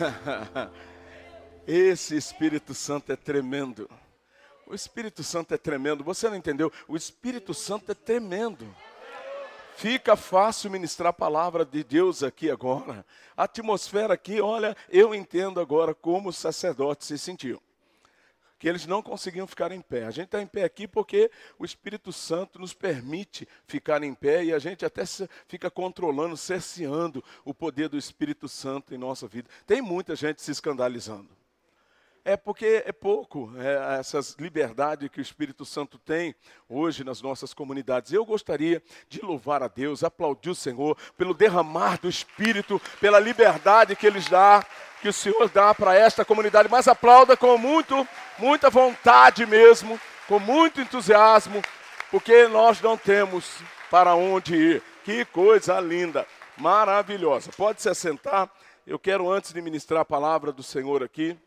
[1.66, 3.88] Esse Espírito Santo é tremendo.
[4.66, 6.04] O Espírito Santo é tremendo.
[6.04, 6.72] Você não entendeu?
[6.88, 8.66] O Espírito Santo é tremendo.
[9.76, 13.04] Fica fácil ministrar a palavra de Deus aqui agora.
[13.36, 17.60] A atmosfera aqui, olha, eu entendo agora como os sacerdotes se sentiam.
[18.60, 20.04] Que eles não conseguiam ficar em pé.
[20.04, 24.44] A gente está em pé aqui porque o Espírito Santo nos permite ficar em pé
[24.44, 25.02] e a gente até
[25.48, 29.48] fica controlando, cerceando o poder do Espírito Santo em nossa vida.
[29.66, 31.39] Tem muita gente se escandalizando.
[32.24, 36.34] É porque é pouco é, essas liberdades que o Espírito Santo tem
[36.68, 38.12] hoje nas nossas comunidades.
[38.12, 43.96] Eu gostaria de louvar a Deus, aplaudir o Senhor pelo derramar do Espírito, pela liberdade
[43.96, 44.64] que Ele dá,
[45.00, 46.68] que o Senhor dá para esta comunidade.
[46.70, 48.06] Mas aplauda com muito,
[48.38, 49.98] muita vontade mesmo,
[50.28, 51.62] com muito entusiasmo,
[52.10, 54.82] porque nós não temos para onde ir.
[55.04, 56.26] Que coisa linda,
[56.58, 57.50] maravilhosa.
[57.56, 58.50] Pode se assentar.
[58.86, 61.38] Eu quero, antes de ministrar a palavra do Senhor aqui,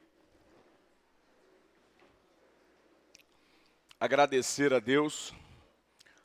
[4.03, 5.33] agradecer a Deus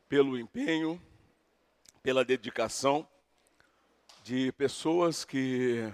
[0.09, 1.01] pelo empenho,
[2.03, 3.07] pela dedicação
[4.25, 5.89] de pessoas que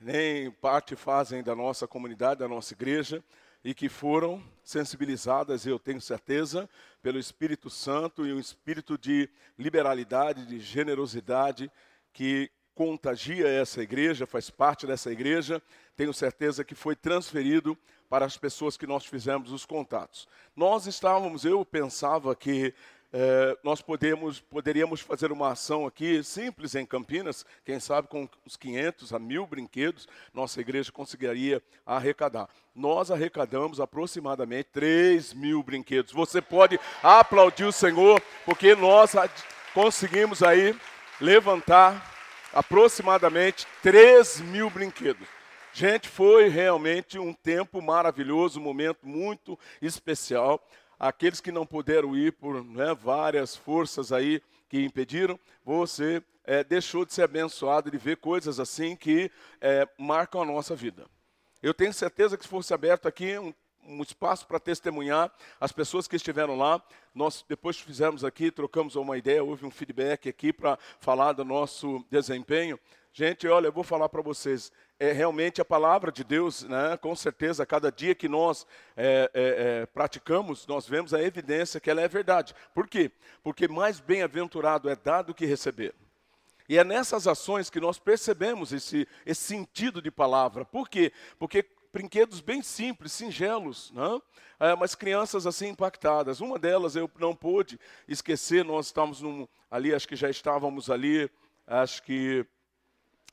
[0.00, 3.22] nem parte fazem da nossa comunidade, da nossa igreja,
[3.62, 6.68] e que foram sensibilizadas, eu tenho certeza,
[7.00, 11.70] pelo Espírito Santo e um espírito de liberalidade, de generosidade
[12.12, 15.62] que contagia essa igreja, faz parte dessa igreja,
[15.94, 20.28] tenho certeza que foi transferido para as pessoas que nós fizemos os contatos.
[20.54, 22.74] Nós estávamos, eu pensava que
[23.12, 28.56] é, nós podemos, poderíamos fazer uma ação aqui simples em Campinas, quem sabe com uns
[28.56, 32.48] 500 a mil brinquedos, nossa igreja conseguiria arrecadar.
[32.74, 36.12] Nós arrecadamos aproximadamente 3 mil brinquedos.
[36.12, 39.12] Você pode aplaudir o Senhor, porque nós
[39.72, 40.76] conseguimos aí
[41.20, 42.14] levantar
[42.52, 45.26] aproximadamente 3 mil brinquedos.
[45.78, 50.66] Gente, foi realmente um tempo maravilhoso, um momento muito especial.
[50.98, 57.04] Aqueles que não puderam ir por né, várias forças aí que impediram, você é, deixou
[57.04, 61.04] de ser abençoado de ver coisas assim que é, marcam a nossa vida.
[61.62, 63.52] Eu tenho certeza que se fosse aberto aqui um,
[63.86, 66.82] um espaço para testemunhar as pessoas que estiveram lá.
[67.14, 72.02] Nós depois fizemos aqui, trocamos uma ideia, houve um feedback aqui para falar do nosso
[72.10, 72.80] desempenho.
[73.12, 76.96] Gente, olha, eu vou falar para vocês, é realmente a palavra de Deus, né?
[76.96, 79.42] com certeza, cada dia que nós é, é,
[79.82, 82.54] é, praticamos, nós vemos a evidência que ela é verdade.
[82.74, 83.10] Por quê?
[83.42, 85.94] Porque mais bem-aventurado é dar do que receber.
[86.68, 90.64] E é nessas ações que nós percebemos esse, esse sentido de palavra.
[90.64, 91.12] Por quê?
[91.38, 94.20] Porque brinquedos bem simples, singelos, né?
[94.58, 96.40] É, mas crianças assim impactadas.
[96.40, 97.78] Uma delas eu não pude
[98.08, 101.30] esquecer, nós estávamos num, ali, acho que já estávamos ali,
[101.66, 102.44] acho que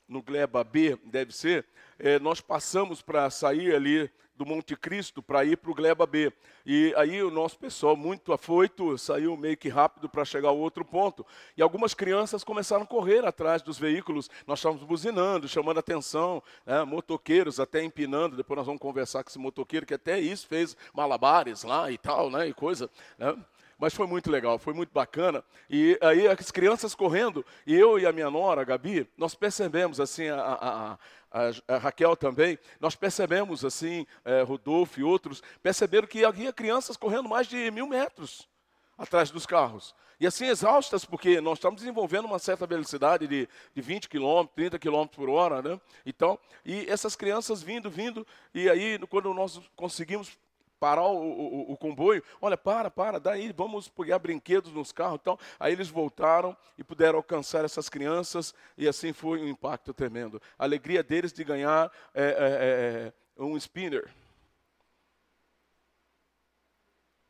[0.08, 1.66] no Gleba B, deve ser,
[1.98, 6.32] é, nós passamos para sair ali do Monte Cristo para ir para o Gleba B.
[6.66, 10.84] E aí o nosso pessoal, muito afoito, saiu meio que rápido para chegar ao outro
[10.84, 11.24] ponto.
[11.56, 14.28] E algumas crianças começaram a correr atrás dos veículos.
[14.46, 18.36] Nós estávamos buzinando, chamando atenção, né, motoqueiros até empinando.
[18.36, 22.30] Depois nós vamos conversar com esse motoqueiro que até isso fez malabares lá e tal,
[22.30, 22.90] né, e coisa.
[23.16, 23.36] Né?
[23.78, 25.44] Mas foi muito legal, foi muito bacana.
[25.68, 30.00] E aí as crianças correndo, e eu e a minha nora, a Gabi, nós percebemos
[30.00, 30.98] assim, a, a,
[31.30, 36.96] a, a Raquel também, nós percebemos assim, é, Rodolfo e outros, perceberam que havia crianças
[36.96, 38.48] correndo mais de mil metros
[38.96, 39.94] atrás dos carros.
[40.20, 44.78] E assim exaustas, porque nós estamos desenvolvendo uma certa velocidade de, de 20 km, 30
[44.78, 45.80] km por hora, né?
[46.06, 50.38] Então, e essas crianças vindo, vindo, e aí quando nós conseguimos
[50.84, 55.18] parar o, o, o, comboio, olha, para, para, daí vamos pegar brinquedos nos carros.
[55.18, 60.42] Então, aí eles voltaram e puderam alcançar essas crianças, e assim foi um impacto tremendo.
[60.58, 64.12] A alegria deles de ganhar é, é, é, é um spinner.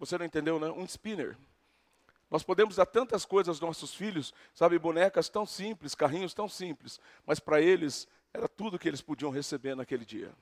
[0.01, 0.69] Você não entendeu, né?
[0.71, 1.37] Um spinner.
[2.29, 6.99] Nós podemos dar tantas coisas aos nossos filhos, sabe, bonecas tão simples, carrinhos tão simples,
[7.25, 10.33] mas para eles era tudo que eles podiam receber naquele dia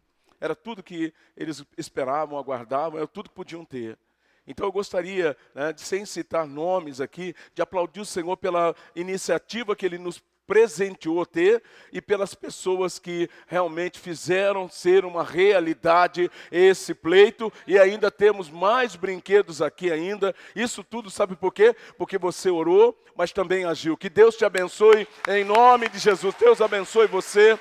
[0.42, 3.96] era tudo que eles esperavam, aguardavam, era tudo que podiam ter.
[4.44, 9.76] Então eu gostaria, né, de, sem citar nomes aqui, de aplaudir o Senhor pela iniciativa
[9.76, 11.62] que Ele nos presenteou ter
[11.92, 18.96] e pelas pessoas que realmente fizeram ser uma realidade esse pleito e ainda temos mais
[18.96, 20.34] brinquedos aqui ainda.
[20.56, 21.76] Isso tudo sabe por quê?
[21.96, 23.96] Porque você orou, mas também agiu.
[23.96, 26.34] Que Deus te abençoe em nome de Jesus.
[26.34, 27.56] Deus abençoe você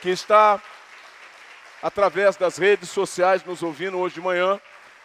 [0.00, 0.60] que está
[1.82, 4.60] através das redes sociais nos ouvindo hoje de manhã.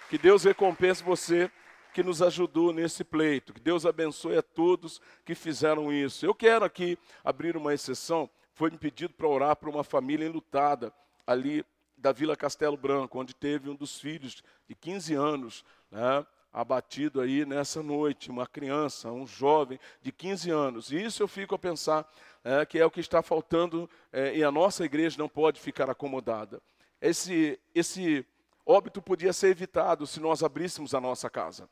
[0.10, 1.52] Que Deus recompense você
[1.94, 3.54] que nos ajudou nesse pleito.
[3.54, 6.26] Que Deus abençoe a todos que fizeram isso.
[6.26, 10.92] Eu quero aqui abrir uma exceção foi me pedido para orar para uma família enlutada
[11.28, 11.64] ali
[11.96, 16.26] da Vila Castelo Branco, onde teve um dos filhos de 15 anos, né,
[16.58, 20.92] abatido aí nessa noite, uma criança, um jovem de 15 anos.
[20.92, 22.12] E isso eu fico a pensar
[22.44, 25.88] é, que é o que está faltando é, e a nossa igreja não pode ficar
[25.88, 26.60] acomodada.
[27.00, 28.26] Esse, esse
[28.66, 31.70] óbito podia ser evitado se nós abríssemos a nossa casa.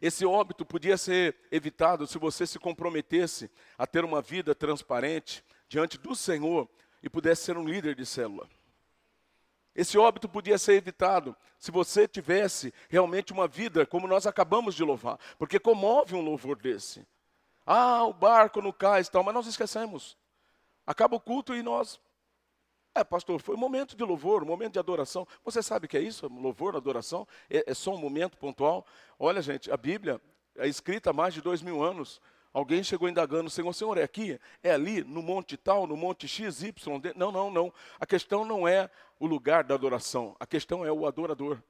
[0.00, 5.98] Esse óbito podia ser evitado se você se comprometesse a ter uma vida transparente diante
[5.98, 6.66] do Senhor
[7.02, 8.48] e pudesse ser um líder de célula.
[9.74, 14.84] Esse óbito podia ser evitado se você tivesse realmente uma vida como nós acabamos de
[14.84, 17.06] louvar, porque comove um louvor desse.
[17.64, 20.16] Ah, o barco no cais tal, mas nós esquecemos.
[20.86, 22.00] Acaba o culto e nós.
[22.94, 25.26] É, pastor, foi um momento de louvor, um momento de adoração.
[25.44, 26.28] Você sabe o que é isso?
[26.28, 27.26] Louvor, adoração?
[27.48, 28.84] É, é só um momento pontual?
[29.18, 30.20] Olha, gente, a Bíblia
[30.56, 32.20] é escrita há mais de dois mil anos.
[32.52, 34.38] Alguém chegou indagando, Senhor, Senhor, é aqui?
[34.62, 37.00] É ali, no monte tal, no monte X, Y?
[37.16, 37.72] Não, não, não.
[37.98, 41.62] A questão não é o lugar da adoração, a questão é o adorador.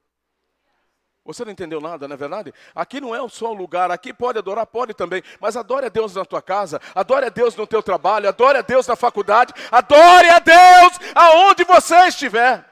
[1.25, 2.53] Você não entendeu nada, não é verdade?
[2.75, 6.13] Aqui não é só o lugar, aqui pode adorar, pode também, mas adore a Deus
[6.15, 10.27] na tua casa, adore a Deus no teu trabalho, adore a Deus na faculdade, adore
[10.27, 12.69] a Deus aonde você estiver.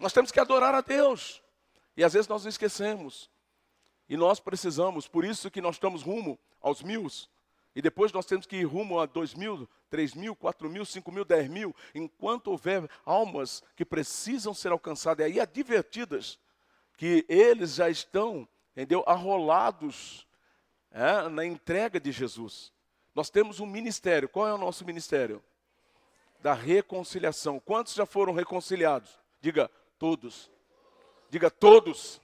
[0.00, 1.40] Nós temos que adorar a Deus.
[1.96, 3.30] E às vezes nós esquecemos.
[4.08, 7.06] E nós precisamos, por isso que nós estamos rumo aos mil.
[7.74, 11.12] E depois nós temos que ir rumo a dois mil, três mil, quatro mil, cinco
[11.12, 16.38] mil, dez mil, enquanto houver almas que precisam ser alcançadas e aí advertidas
[16.96, 20.26] que eles já estão, entendeu, arrolados
[20.90, 22.72] é, na entrega de Jesus.
[23.14, 24.28] Nós temos um ministério.
[24.28, 25.42] Qual é o nosso ministério?
[26.40, 27.60] Da reconciliação.
[27.60, 29.18] Quantos já foram reconciliados?
[29.40, 30.50] Diga todos.
[31.30, 32.20] Diga todos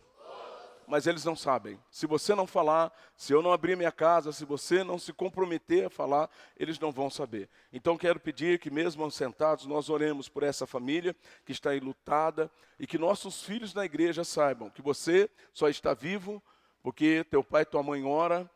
[0.86, 1.78] mas eles não sabem.
[1.90, 5.86] Se você não falar, se eu não abrir minha casa, se você não se comprometer
[5.86, 7.48] a falar, eles não vão saber.
[7.72, 11.14] Então quero pedir que, mesmo sentados, nós oremos por essa família
[11.44, 16.42] que está enlutada e que nossos filhos na igreja saibam que você só está vivo
[16.82, 18.50] porque teu pai e tua mãe ora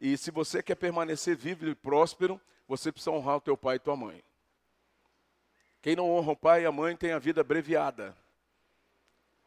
[0.00, 3.80] e se você quer permanecer vivo e próspero, você precisa honrar o teu pai e
[3.80, 4.22] tua mãe.
[5.82, 8.16] Quem não honra o pai e a mãe tem a vida abreviada.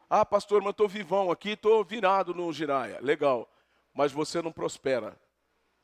[0.08, 2.98] Ah, pastor, mas estou vivão aqui, estou virado no giraia.
[3.00, 3.48] Legal,
[3.92, 5.18] mas você não prospera.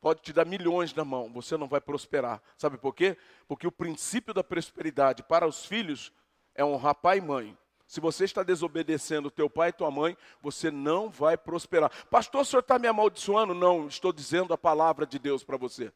[0.00, 2.40] Pode te dar milhões na mão, você não vai prosperar.
[2.56, 3.16] Sabe por quê?
[3.46, 6.12] Porque o princípio da prosperidade para os filhos
[6.54, 7.56] é honrar pai e mãe.
[7.86, 11.90] Se você está desobedecendo teu pai e tua mãe, você não vai prosperar.
[12.06, 13.52] Pastor, o senhor está me amaldiçoando?
[13.52, 15.92] Não, estou dizendo a palavra de Deus para você.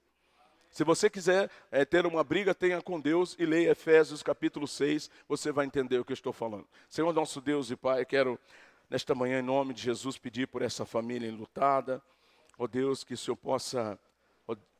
[0.74, 5.08] Se você quiser é, ter uma briga, tenha com Deus e leia Efésios capítulo 6,
[5.28, 6.66] você vai entender o que eu estou falando.
[6.88, 8.36] Senhor nosso Deus e Pai, quero
[8.90, 12.02] nesta manhã, em nome de Jesus, pedir por essa família enlutada.
[12.58, 13.96] Ó oh Deus, que o Senhor possa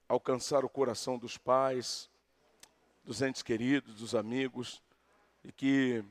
[0.09, 2.11] alcançar o coração dos pais,
[3.05, 4.83] dos entes queridos, dos amigos,
[5.45, 6.05] e que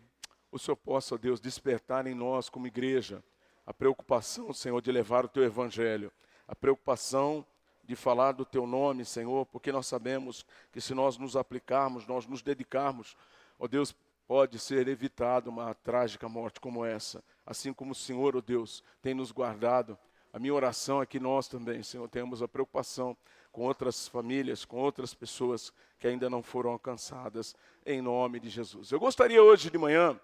[0.49, 3.21] o Senhor possa, ó Deus, despertar em nós como igreja
[3.65, 6.09] a preocupação, Senhor, de levar o teu evangelho,
[6.47, 7.45] a preocupação
[7.83, 12.25] de falar do teu nome, Senhor, porque nós sabemos que se nós nos aplicarmos, nós
[12.25, 13.17] nos dedicarmos,
[13.59, 13.95] ó Deus,
[14.27, 17.23] pode ser evitada uma trágica morte como essa.
[17.45, 19.97] Assim como o Senhor, ó Deus, tem nos guardado.
[20.31, 23.15] A minha oração é que nós também, Senhor, tenhamos a preocupação
[23.51, 27.55] com outras famílias, com outras pessoas que ainda não foram alcançadas,
[27.85, 28.91] em nome de Jesus.
[28.91, 30.19] Eu gostaria hoje de manhã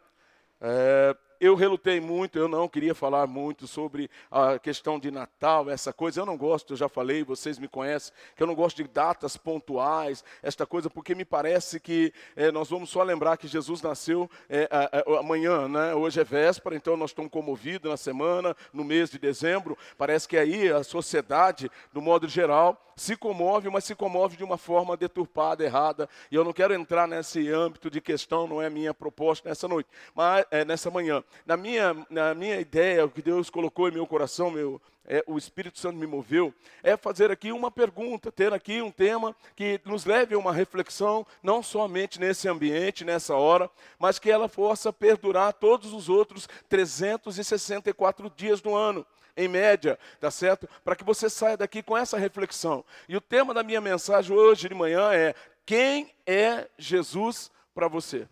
[0.59, 5.93] é, eu relutei muito, eu não queria falar muito sobre a questão de Natal, essa
[5.93, 6.19] coisa.
[6.19, 9.37] Eu não gosto, eu já falei, vocês me conhecem, que eu não gosto de datas
[9.37, 14.29] pontuais, esta coisa, porque me parece que é, nós vamos só lembrar que Jesus nasceu
[14.49, 15.93] é, a, a, amanhã, né?
[15.93, 19.77] Hoje é véspera, então nós estamos comovidos na semana, no mês de dezembro.
[19.97, 24.57] Parece que aí a sociedade, do modo geral, se comove, mas se comove de uma
[24.57, 26.09] forma deturpada, errada.
[26.29, 29.89] E eu não quero entrar nesse âmbito de questão, não é minha proposta nessa noite,
[30.13, 34.05] mas é, nessa manhã na minha, na minha ideia, o que Deus colocou em meu
[34.05, 38.81] coração, meu, é, o Espírito Santo me moveu, é fazer aqui uma pergunta, ter aqui
[38.81, 44.19] um tema que nos leve a uma reflexão, não somente nesse ambiente, nessa hora, mas
[44.19, 49.05] que ela possa perdurar todos os outros 364 dias do ano
[49.35, 50.69] em média, tá certo?
[50.83, 52.85] Para que você saia daqui com essa reflexão.
[53.07, 55.33] E o tema da minha mensagem hoje de manhã é:
[55.65, 58.27] quem é Jesus para você?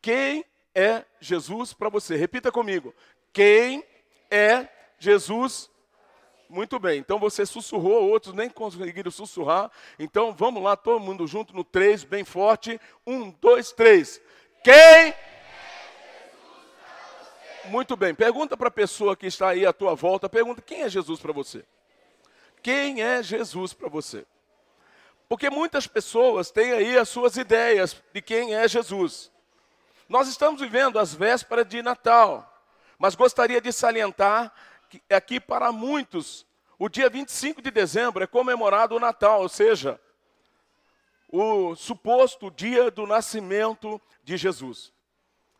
[0.00, 0.44] Quem
[0.74, 2.16] é Jesus para você?
[2.16, 2.94] Repita comigo.
[3.32, 3.84] Quem
[4.30, 5.70] é Jesus?
[6.48, 9.70] Muito bem, então você sussurrou, outros nem conseguiram sussurrar.
[9.98, 12.80] Então vamos lá, todo mundo junto no três, bem forte.
[13.06, 14.20] Um, dois, três.
[14.64, 15.14] Quem?
[17.66, 20.88] Muito bem, pergunta para a pessoa que está aí à tua volta, pergunta quem é
[20.88, 21.64] Jesus para você?
[22.62, 24.24] Quem é Jesus para você?
[25.28, 29.30] Porque muitas pessoas têm aí as suas ideias de quem é Jesus.
[30.08, 32.50] Nós estamos vivendo as vésperas de Natal,
[32.98, 34.52] mas gostaria de salientar
[34.88, 36.46] que aqui para muitos,
[36.78, 40.00] o dia 25 de dezembro é comemorado o Natal, ou seja,
[41.28, 44.94] o suposto dia do nascimento de Jesus.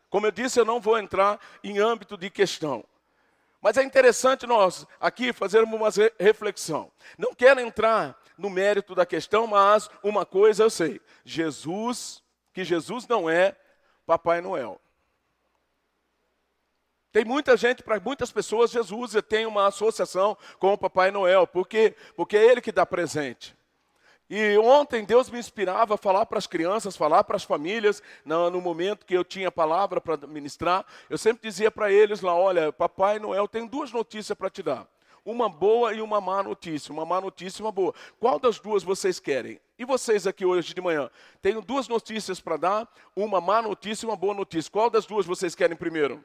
[0.08, 2.82] Como eu disse, eu não vou entrar em âmbito de questão.
[3.60, 6.90] Mas é interessante nós aqui fazermos uma reflexão.
[7.18, 12.22] Não quero entrar no mérito da questão, mas uma coisa eu sei: Jesus,
[12.54, 13.54] que Jesus não é
[14.08, 14.80] Papai Noel.
[17.12, 21.94] Tem muita gente, para muitas pessoas, Jesus tem uma associação com o Papai Noel, porque,
[22.16, 23.54] porque é ele que dá presente.
[24.30, 28.48] E ontem Deus me inspirava a falar para as crianças, falar para as famílias, no,
[28.48, 32.72] no, momento que eu tinha palavra para ministrar, eu sempre dizia para eles lá: olha,
[32.72, 34.86] Papai Noel tem duas notícias para te dar.
[35.28, 36.90] Uma boa e uma má notícia.
[36.90, 37.92] Uma má notícia e uma boa.
[38.18, 39.60] Qual das duas vocês querem?
[39.78, 41.10] E vocês aqui hoje de manhã?
[41.42, 44.72] Tenho duas notícias para dar, uma má notícia e uma boa notícia.
[44.72, 46.24] Qual das duas vocês querem primeiro?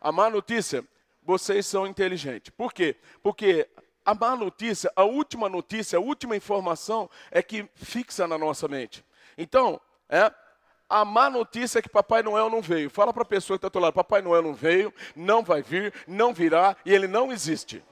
[0.00, 0.86] A má notícia,
[1.24, 2.52] vocês são inteligentes.
[2.56, 2.94] Por quê?
[3.20, 3.68] Porque
[4.04, 9.04] a má notícia, a última notícia, a última informação é que fixa na nossa mente.
[9.36, 10.32] Então, é,
[10.88, 12.88] a má notícia é que Papai Noel não veio.
[12.88, 15.92] Fala para a pessoa que está do lado: Papai Noel não veio, não vai vir,
[16.06, 17.82] não virá e ele não existe.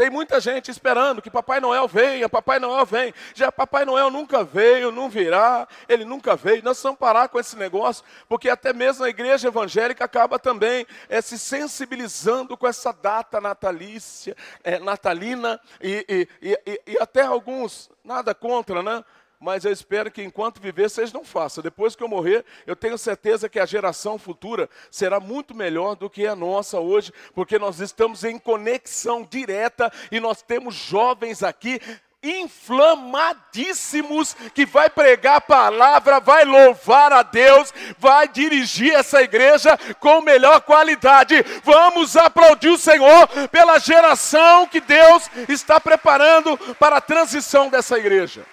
[0.00, 3.12] Tem muita gente esperando que Papai Noel venha, Papai Noel vem.
[3.34, 6.62] Já Papai Noel nunca veio, não virá, ele nunca veio.
[6.62, 11.20] Nós precisamos parar com esse negócio, porque até mesmo a igreja evangélica acaba também é,
[11.20, 18.34] se sensibilizando com essa data natalícia, é, natalina, e, e, e, e até alguns, nada
[18.34, 19.04] contra, né?
[19.40, 21.64] Mas eu espero que enquanto viver vocês não façam.
[21.64, 26.10] Depois que eu morrer, eu tenho certeza que a geração futura será muito melhor do
[26.10, 31.80] que a nossa hoje, porque nós estamos em conexão direta e nós temos jovens aqui
[32.22, 40.20] inflamadíssimos que vai pregar a palavra, vai louvar a Deus, vai dirigir essa igreja com
[40.20, 41.42] melhor qualidade.
[41.64, 48.44] Vamos aplaudir o Senhor pela geração que Deus está preparando para a transição dessa igreja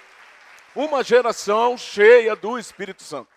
[0.77, 3.29] uma geração cheia do Espírito Santo.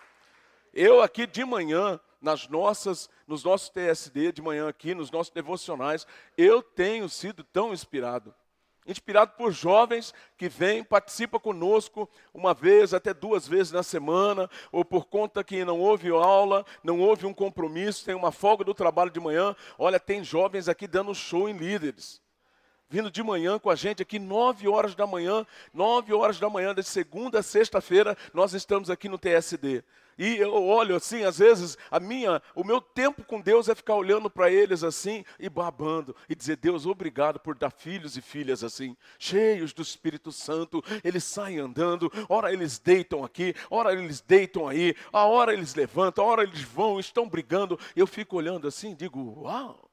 [0.71, 6.05] Eu aqui de manhã, nas nossas, nos nossos TSD de manhã aqui, nos nossos devocionais,
[6.37, 8.33] eu tenho sido tão inspirado.
[8.85, 14.85] Inspirado por jovens que vêm, participam conosco uma vez, até duas vezes na semana, ou
[14.85, 19.09] por conta que não houve aula, não houve um compromisso, tem uma folga do trabalho
[19.09, 19.55] de manhã.
[19.79, 22.20] Olha, tem jovens aqui dando show em líderes
[22.91, 26.75] vindo de manhã com a gente aqui, nove horas da manhã, nove horas da manhã,
[26.75, 29.81] de segunda a sexta-feira, nós estamos aqui no TSD.
[30.17, 33.95] E eu olho assim, às vezes, a minha, o meu tempo com Deus é ficar
[33.95, 38.61] olhando para eles assim e babando e dizer: Deus, obrigado por dar filhos e filhas
[38.61, 40.83] assim, cheios do Espírito Santo.
[41.01, 46.25] Eles saem andando, ora eles deitam aqui, ora eles deitam aí, a hora eles levantam,
[46.25, 47.79] a hora eles vão, estão brigando.
[47.95, 49.90] Eu fico olhando assim, digo: Uau!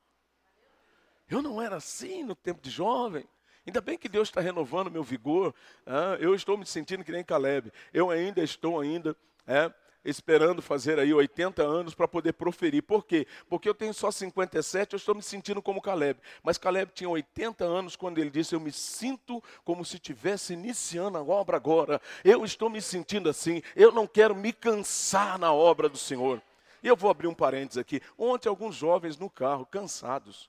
[1.31, 3.25] Eu não era assim no tempo de jovem.
[3.67, 5.55] Ainda bem que Deus está renovando meu vigor.
[5.87, 7.71] Ah, eu estou me sentindo que nem Caleb.
[7.93, 9.15] Eu ainda estou ainda
[9.47, 9.71] é,
[10.03, 12.83] esperando fazer aí 80 anos para poder proferir.
[12.83, 13.27] Por quê?
[13.47, 16.19] Porque eu tenho só 57, eu estou me sentindo como Caleb.
[16.43, 21.19] Mas Caleb tinha 80 anos quando ele disse: Eu me sinto como se estivesse iniciando
[21.19, 22.01] a obra agora.
[22.25, 23.63] Eu estou me sentindo assim.
[23.77, 26.41] Eu não quero me cansar na obra do Senhor.
[26.83, 28.01] E eu vou abrir um parênteses aqui.
[28.17, 30.49] Ontem, alguns jovens no carro, cansados.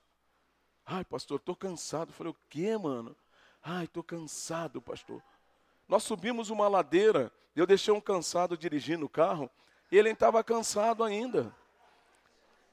[0.92, 2.08] Ai, pastor, estou cansado.
[2.08, 3.16] Eu falei, o quê, mano?
[3.62, 5.22] Ai, estou cansado, pastor.
[5.86, 9.48] Nós subimos uma ladeira, eu deixei um cansado dirigindo o carro,
[9.92, 11.54] e ele estava cansado ainda.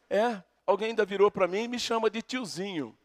[0.10, 2.98] É, alguém ainda virou para mim e me chama de tiozinho.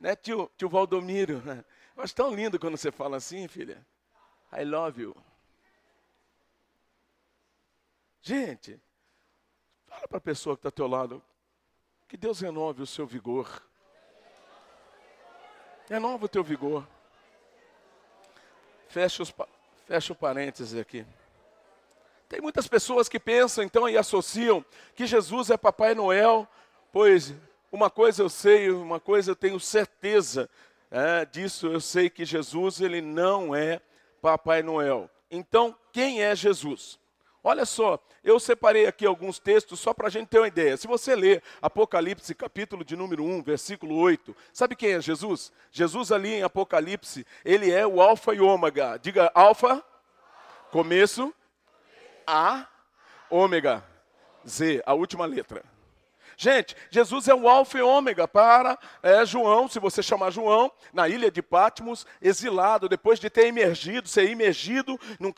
[0.00, 1.42] Né, tio, tio Valdomiro?
[1.42, 1.62] Né?
[1.94, 3.86] Eu acho tão lindo quando você fala assim, filha.
[4.50, 5.16] I love you.
[8.22, 8.80] Gente,
[9.86, 11.22] fala para a pessoa que está ao teu lado,
[12.08, 13.62] que Deus renove o seu vigor.
[15.88, 16.86] Renova o teu vigor.
[18.88, 19.32] Fecha, os,
[19.86, 21.06] fecha o parênteses aqui.
[22.28, 24.64] Tem muitas pessoas que pensam então e associam
[24.96, 26.48] que Jesus é Papai Noel,
[26.92, 27.34] pois
[27.70, 30.50] uma coisa eu sei, uma coisa eu tenho certeza
[30.90, 33.80] é, disso, eu sei que Jesus ele não é
[34.20, 35.08] Papai Noel.
[35.30, 36.98] Então, quem é Jesus?
[37.48, 40.76] Olha só, eu separei aqui alguns textos só para a gente ter uma ideia.
[40.76, 45.52] Se você ler Apocalipse, capítulo de número 1, versículo 8, sabe quem é Jesus?
[45.70, 48.98] Jesus ali em Apocalipse, ele é o alfa e ômega.
[48.98, 49.80] Diga alfa,
[50.72, 51.32] começo,
[52.26, 52.66] A,
[53.30, 53.84] ômega,
[54.44, 55.62] Z, a última letra.
[56.38, 61.08] Gente, Jesus é o alfa e ômega para é, João, se você chamar João, na
[61.08, 65.32] ilha de Patmos, exilado, depois de ter emergido, ser imergido num,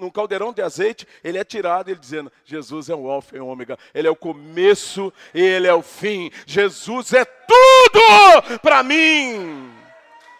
[0.00, 3.78] num caldeirão de azeite, ele é tirado, ele dizendo, Jesus é o alfa e ômega,
[3.94, 9.70] ele é o começo e ele é o fim, Jesus é tudo para mim.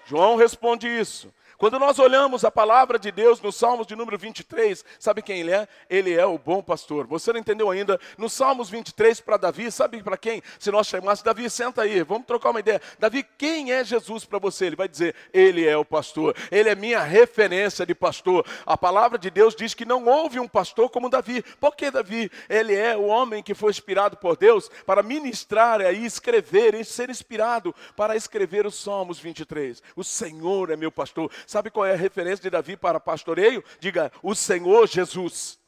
[0.04, 1.32] João responde isso.
[1.62, 5.52] Quando nós olhamos a palavra de Deus no Salmos de número 23, sabe quem ele
[5.52, 5.68] é?
[5.88, 7.06] Ele é o bom pastor.
[7.06, 8.00] Você não entendeu ainda?
[8.18, 10.42] No Salmos 23 para Davi, sabe para quem?
[10.58, 12.82] Se nós chamássemos Davi, senta aí, vamos trocar uma ideia.
[12.98, 14.66] Davi, quem é Jesus para você?
[14.66, 16.34] Ele vai dizer: Ele é o pastor.
[16.50, 18.44] Ele é minha referência de pastor.
[18.66, 21.44] A palavra de Deus diz que não houve um pastor como Davi.
[21.60, 22.28] Por que Davi?
[22.48, 27.08] Ele é o homem que foi inspirado por Deus para ministrar e escrever, e ser
[27.08, 29.80] inspirado para escrever os Salmos 23.
[29.94, 31.30] O Senhor é meu pastor.
[31.52, 33.62] Sabe qual é a referência de Davi para pastoreio?
[33.78, 35.58] Diga, o Senhor Jesus.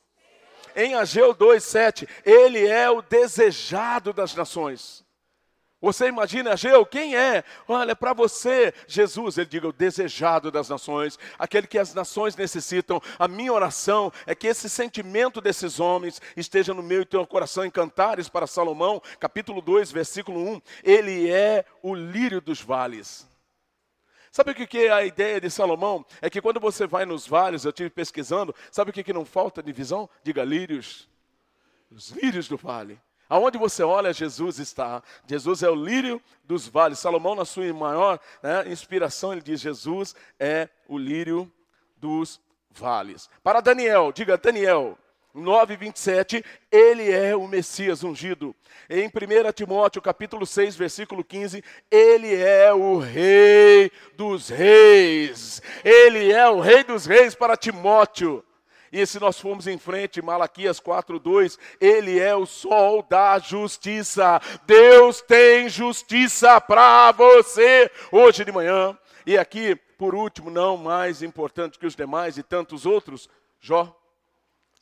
[0.75, 5.05] Em Ageu 2,7, ele é o desejado das nações.
[5.83, 7.45] Você imagina, Ageu, quem é?
[7.69, 12.99] Olha, para você, Jesus, ele diga o desejado das nações, aquele que as nações necessitam.
[13.19, 17.62] A minha oração é que esse sentimento desses homens esteja no meu e teu coração
[17.62, 20.62] em Cantares para Salomão, capítulo 2, versículo 1.
[20.83, 23.34] Ele é o lírio dos vales.
[24.35, 26.05] Sabe o que é a ideia de Salomão?
[26.21, 29.62] É que quando você vai nos vales, eu estive pesquisando, sabe o que não falta
[29.62, 30.11] de visão?
[30.25, 31.09] Diga lírios.
[31.88, 33.00] Os lírios do vale.
[33.29, 35.05] Aonde você olha, Jesus está.
[35.25, 36.99] Jesus é o lírio dos vales.
[36.99, 41.49] Salomão, na sua maior né, inspiração, ele diz: Jesus é o lírio
[41.97, 42.41] dos
[42.73, 43.31] vales.
[43.41, 44.99] Para Daniel, diga Daniel,
[45.35, 48.55] 9, 27, ele é o Messias ungido.
[48.88, 49.11] Em 1
[49.53, 55.61] Timóteo, capítulo 6, versículo 15, ele é o rei dos reis.
[55.85, 58.45] Ele é o rei dos reis para Timóteo.
[58.93, 60.81] E se nós formos em frente, Malaquias
[61.21, 64.41] 2, ele é o sol da justiça.
[64.64, 68.97] Deus tem justiça para você hoje de manhã.
[69.26, 73.93] E aqui, por último, não mais importante que os demais e tantos outros, Jó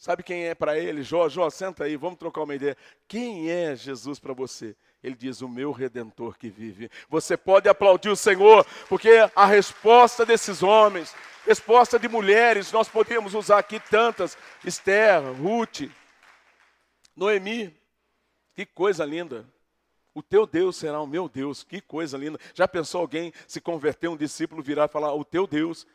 [0.02, 1.04] Sabe quem é para ele?
[1.04, 2.76] Jó, Jó, senta aí, vamos trocar uma ideia.
[3.06, 4.74] Quem é Jesus para você?
[5.00, 6.90] Ele diz: O meu redentor que vive.
[7.08, 11.14] Você pode aplaudir o Senhor, porque a resposta desses homens,
[11.46, 15.82] resposta de mulheres, nós podemos usar aqui tantas: Esther, Ruth,
[17.14, 17.72] Noemi.
[18.56, 19.46] Que coisa linda.
[20.12, 21.62] O teu Deus será o meu Deus.
[21.62, 22.40] Que coisa linda.
[22.54, 25.86] Já pensou alguém se converter, um discípulo virar e falar: O teu Deus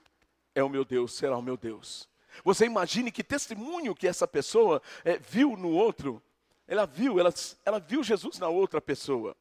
[0.55, 2.07] é o meu Deus, será o meu Deus.
[2.43, 6.21] Você imagine que testemunho que essa pessoa é, viu no outro.
[6.67, 7.33] Ela viu, ela,
[7.65, 9.35] ela viu Jesus na outra pessoa.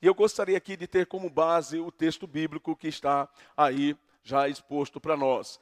[0.00, 4.48] E eu gostaria aqui de ter como base o texto bíblico que está aí já
[4.48, 5.58] exposto para nós.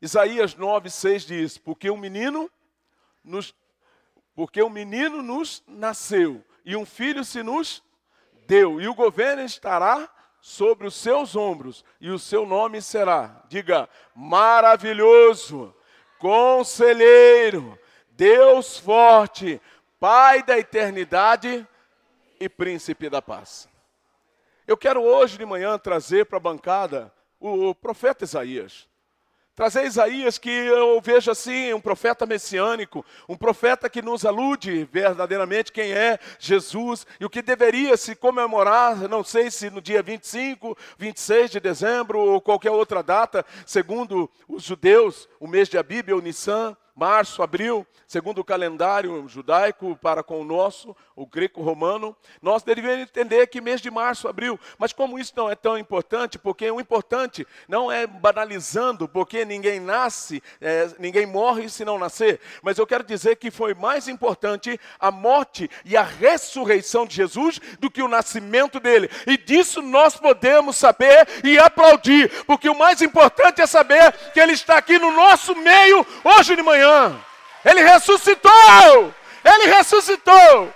[0.00, 2.50] Isaías 9, 6 diz: Porque um menino
[3.22, 3.54] nos,
[4.34, 7.82] porque um menino nos nasceu, e um filho se nos
[8.46, 10.13] deu, e o governo estará
[10.44, 15.74] sobre os seus ombros, e o seu nome será, diga, maravilhoso,
[16.18, 17.78] conselheiro,
[18.10, 19.58] Deus forte,
[19.98, 21.66] Pai da eternidade
[22.38, 23.66] e príncipe da paz.
[24.66, 28.86] Eu quero hoje de manhã trazer para a bancada o profeta Isaías.
[29.54, 35.70] Trazer Isaías que eu vejo assim, um profeta messiânico, um profeta que nos alude verdadeiramente
[35.70, 40.76] quem é Jesus e o que deveria se comemorar, não sei se no dia 25,
[40.98, 46.20] 26 de dezembro ou qualquer outra data, segundo os judeus, o mês de Abib ou
[46.20, 53.02] Nissan, março, abril, segundo o calendário judaico para com o nosso, o greco-romano, nós deveríamos
[53.02, 56.80] entender que mês de março, abril, mas como isso não é tão importante, porque o
[56.80, 62.86] importante não é banalizando, porque ninguém nasce, é, ninguém morre se não nascer, mas eu
[62.86, 68.02] quero dizer que foi mais importante a morte e a ressurreição de Jesus do que
[68.02, 73.66] o nascimento dele, e disso nós podemos saber e aplaudir, porque o mais importante é
[73.66, 77.24] saber que ele está aqui no nosso meio hoje de manhã manhã.
[77.64, 79.14] Ele ressuscitou!
[79.44, 80.72] Ele ressuscitou!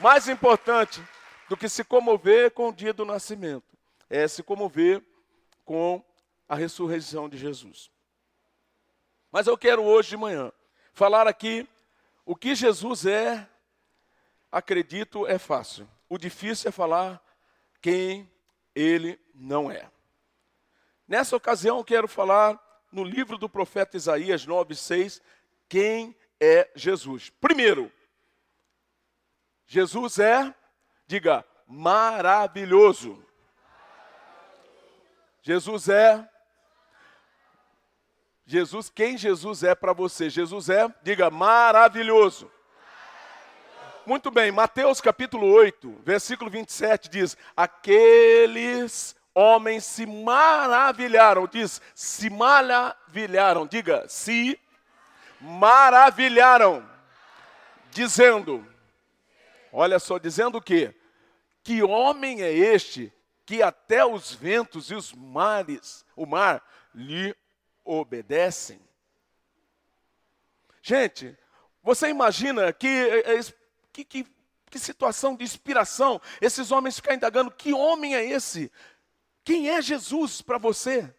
[0.00, 1.02] Mais importante
[1.48, 3.64] do que se comover com o dia do nascimento
[4.10, 5.02] é se comover
[5.64, 6.04] com
[6.48, 7.90] a ressurreição de Jesus.
[9.30, 10.52] Mas eu quero hoje de manhã
[10.92, 11.66] falar aqui
[12.26, 13.48] o que Jesus é,
[14.50, 15.88] acredito, é fácil.
[16.08, 17.22] O difícil é falar
[17.80, 18.30] quem
[18.74, 19.90] ele não é.
[21.08, 22.60] Nessa ocasião, eu quero falar
[22.92, 25.20] no livro do profeta Isaías 9:6
[25.68, 27.30] quem é Jesus.
[27.40, 27.90] Primeiro,
[29.64, 30.54] Jesus é,
[31.06, 33.24] diga, maravilhoso.
[35.40, 36.28] Jesus é
[38.44, 40.28] Jesus, quem Jesus é para você?
[40.28, 42.50] Jesus é, diga, maravilhoso.
[44.04, 53.66] Muito bem, Mateus capítulo 8, versículo 27 diz: Aqueles homens se maravilharam, diz, se maravilharam,
[53.66, 54.58] diga, se
[55.40, 56.88] maravilharam,
[57.90, 58.66] dizendo,
[59.72, 60.94] olha só, dizendo o quê?
[61.62, 63.12] Que homem é este
[63.44, 66.62] que até os ventos e os mares, o mar,
[66.94, 67.34] lhe
[67.84, 68.80] obedecem?
[70.82, 71.36] Gente,
[71.82, 73.40] você imagina que, é, é,
[73.92, 74.26] que, que,
[74.68, 78.70] que situação de inspiração esses homens ficam indagando: que homem é esse?
[79.44, 81.12] Quem é Jesus para você?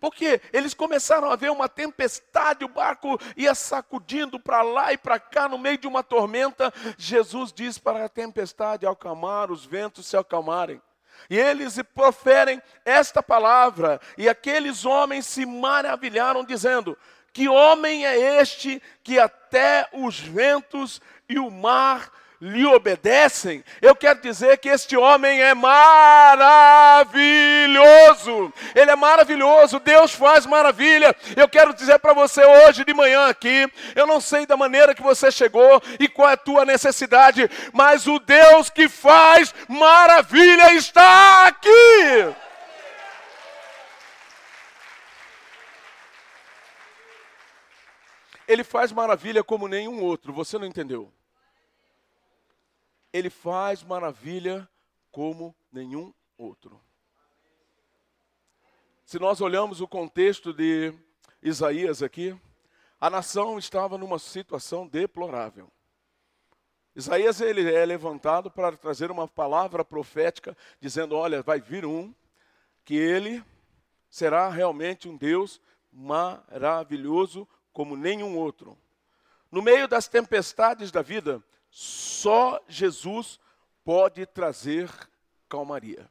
[0.00, 5.18] Porque eles começaram a ver uma tempestade, o barco ia sacudindo para lá e para
[5.18, 6.72] cá no meio de uma tormenta.
[6.98, 10.82] Jesus diz para a tempestade acalmar, os ventos se acalmarem.
[11.30, 16.98] E eles proferem esta palavra, e aqueles homens se maravilharam, dizendo:
[17.32, 22.12] Que homem é este que até os ventos e o mar
[22.44, 27.02] lhe obedecem, eu quero dizer que este homem é maravilhoso.
[28.74, 31.16] Ele é maravilhoso, Deus faz maravilha.
[31.34, 35.02] Eu quero dizer para você hoje de manhã aqui, eu não sei da maneira que
[35.02, 41.46] você chegou e qual é a tua necessidade, mas o Deus que faz maravilha está
[41.46, 42.34] aqui.
[48.46, 51.10] Ele faz maravilha como nenhum outro, você não entendeu?
[53.14, 54.68] Ele faz maravilha
[55.12, 56.80] como nenhum outro.
[59.04, 60.92] Se nós olhamos o contexto de
[61.40, 62.36] Isaías aqui,
[63.00, 65.70] a nação estava numa situação deplorável.
[66.96, 72.12] Isaías ele é levantado para trazer uma palavra profética dizendo: "Olha, vai vir um
[72.84, 73.44] que ele
[74.10, 75.60] será realmente um Deus
[75.92, 78.76] maravilhoso como nenhum outro".
[79.52, 81.40] No meio das tempestades da vida,
[81.76, 83.40] só Jesus
[83.84, 84.88] pode trazer
[85.48, 86.08] calmaria.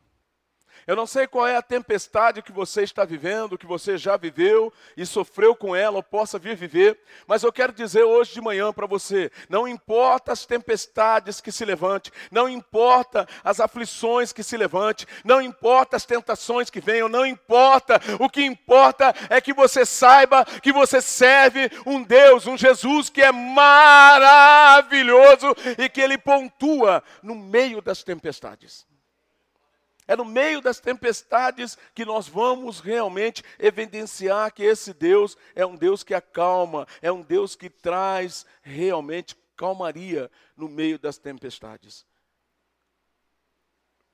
[0.85, 4.71] Eu não sei qual é a tempestade que você está vivendo, que você já viveu
[4.97, 8.73] e sofreu com ela ou possa vir viver, mas eu quero dizer hoje de manhã
[8.73, 14.57] para você: não importa as tempestades que se levante, não importa as aflições que se
[14.57, 19.85] levante, não importa as tentações que venham, não importa, o que importa é que você
[19.85, 24.83] saiba que você serve um Deus, um Jesus que é maravilhoso
[25.77, 28.92] e que ele pontua no meio das tempestades.
[30.07, 35.75] É no meio das tempestades que nós vamos realmente evidenciar que esse Deus é um
[35.75, 42.05] Deus que acalma, é um Deus que traz realmente calmaria no meio das tempestades.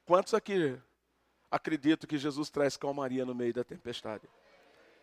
[0.05, 0.77] Quantos aqui
[1.51, 4.27] acreditam que Jesus traz calmaria no meio da tempestade?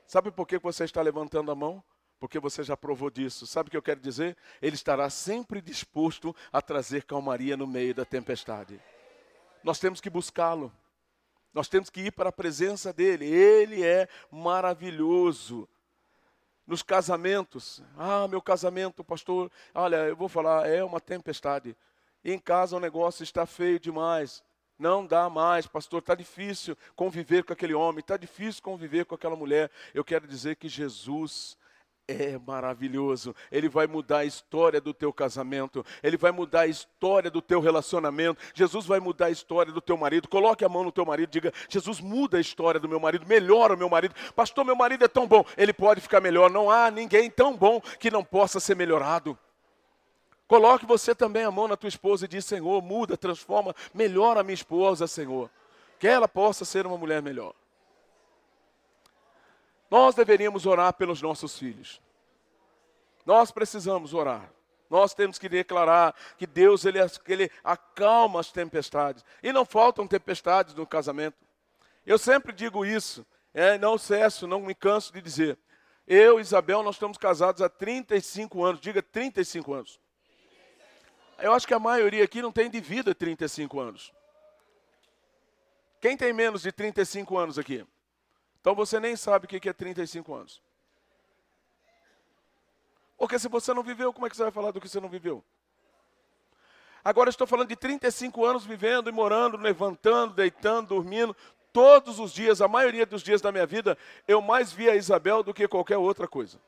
[0.06, 1.82] Sabe por que você está levantando a mão?
[2.18, 3.46] Porque você já provou disso.
[3.46, 4.36] Sabe o que eu quero dizer?
[4.62, 8.80] Ele estará sempre disposto a trazer calmaria no meio da tempestade.
[9.66, 10.72] Nós temos que buscá-lo.
[11.52, 13.26] Nós temos que ir para a presença dele.
[13.26, 15.68] Ele é maravilhoso.
[16.64, 21.76] Nos casamentos, ah, meu casamento, pastor, olha, eu vou falar, é uma tempestade.
[22.24, 24.40] Em casa o negócio está feio demais.
[24.78, 29.34] Não dá mais, pastor, está difícil conviver com aquele homem, está difícil conviver com aquela
[29.34, 29.68] mulher.
[29.92, 31.58] Eu quero dizer que Jesus
[32.08, 33.34] é maravilhoso.
[33.50, 37.60] Ele vai mudar a história do teu casamento, ele vai mudar a história do teu
[37.60, 38.40] relacionamento.
[38.54, 40.28] Jesus vai mudar a história do teu marido.
[40.28, 43.74] Coloque a mão no teu marido, diga: Jesus muda a história do meu marido, melhora
[43.74, 44.14] o meu marido.
[44.34, 46.50] Pastor, meu marido é tão bom, ele pode ficar melhor.
[46.50, 49.36] Não há ninguém tão bom que não possa ser melhorado.
[50.46, 54.44] Coloque você também a mão na tua esposa e diz: Senhor, muda, transforma, melhora a
[54.44, 55.50] minha esposa, Senhor.
[55.98, 57.52] Que ela possa ser uma mulher melhor.
[59.90, 62.00] Nós deveríamos orar pelos nossos filhos.
[63.24, 64.50] Nós precisamos orar.
[64.88, 69.24] Nós temos que declarar que Deus ele, ele acalma as tempestades.
[69.42, 71.36] E não faltam tempestades no casamento.
[72.04, 75.58] Eu sempre digo isso, é, não cesso, não me canso de dizer.
[76.06, 78.80] Eu e Isabel, nós estamos casados há 35 anos.
[78.80, 80.00] Diga 35 anos.
[81.38, 84.12] Eu acho que a maioria aqui não tem de vida 35 anos.
[86.00, 87.84] Quem tem menos de 35 anos aqui?
[88.66, 90.60] Então você nem sabe o que é 35 anos.
[93.16, 95.08] Porque se você não viveu, como é que você vai falar do que você não
[95.08, 95.44] viveu?
[97.04, 101.36] Agora estou falando de 35 anos vivendo e morando, levantando, deitando, dormindo,
[101.72, 105.44] todos os dias, a maioria dos dias da minha vida, eu mais vi a Isabel
[105.44, 106.60] do que qualquer outra coisa.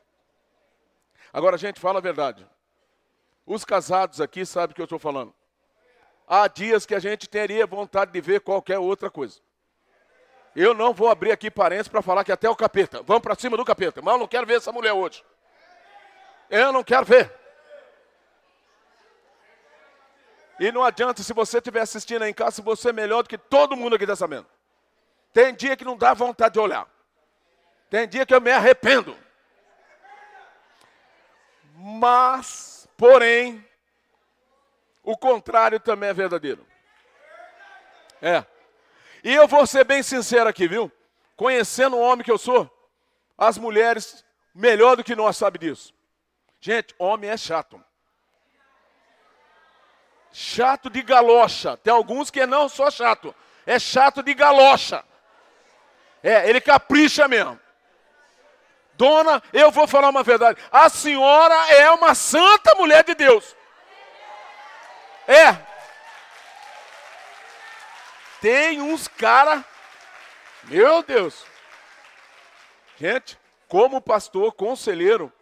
[1.32, 2.46] Agora, gente, fala a verdade.
[3.44, 5.34] Os casados aqui sabem o que eu estou falando.
[6.28, 9.40] Há dias que a gente teria vontade de ver qualquer outra coisa.
[10.54, 13.02] Eu não vou abrir aqui parênteses para falar que até o capeta.
[13.02, 14.02] Vamos para cima do capeta.
[14.02, 15.24] Mas eu não quero ver essa mulher hoje.
[16.50, 17.32] Eu não quero ver.
[20.58, 23.38] E não adianta, se você estiver assistindo aí em casa, você é melhor do que
[23.38, 24.46] todo mundo aqui está sabendo.
[25.32, 26.88] Tem dia que não dá vontade de olhar.
[27.88, 29.16] Tem dia que eu me arrependo.
[31.74, 33.64] Mas, porém,
[35.02, 36.66] o contrário também é verdadeiro.
[38.20, 38.44] É.
[39.22, 40.90] E eu vou ser bem sincero aqui, viu?
[41.36, 42.70] Conhecendo o homem que eu sou,
[43.36, 45.94] as mulheres, melhor do que nós, sabe disso.
[46.60, 47.82] Gente, homem é chato.
[50.32, 51.76] Chato de galocha.
[51.76, 53.34] Tem alguns que não só chato,
[53.66, 55.04] é chato de galocha.
[56.22, 57.58] É, ele capricha mesmo.
[58.94, 60.60] Dona, eu vou falar uma verdade.
[60.72, 63.56] A senhora é uma santa mulher de Deus.
[65.28, 65.67] É.
[68.40, 69.64] Tem uns cara,
[70.64, 71.44] meu Deus.
[72.96, 75.32] Gente, como pastor, conselheiro,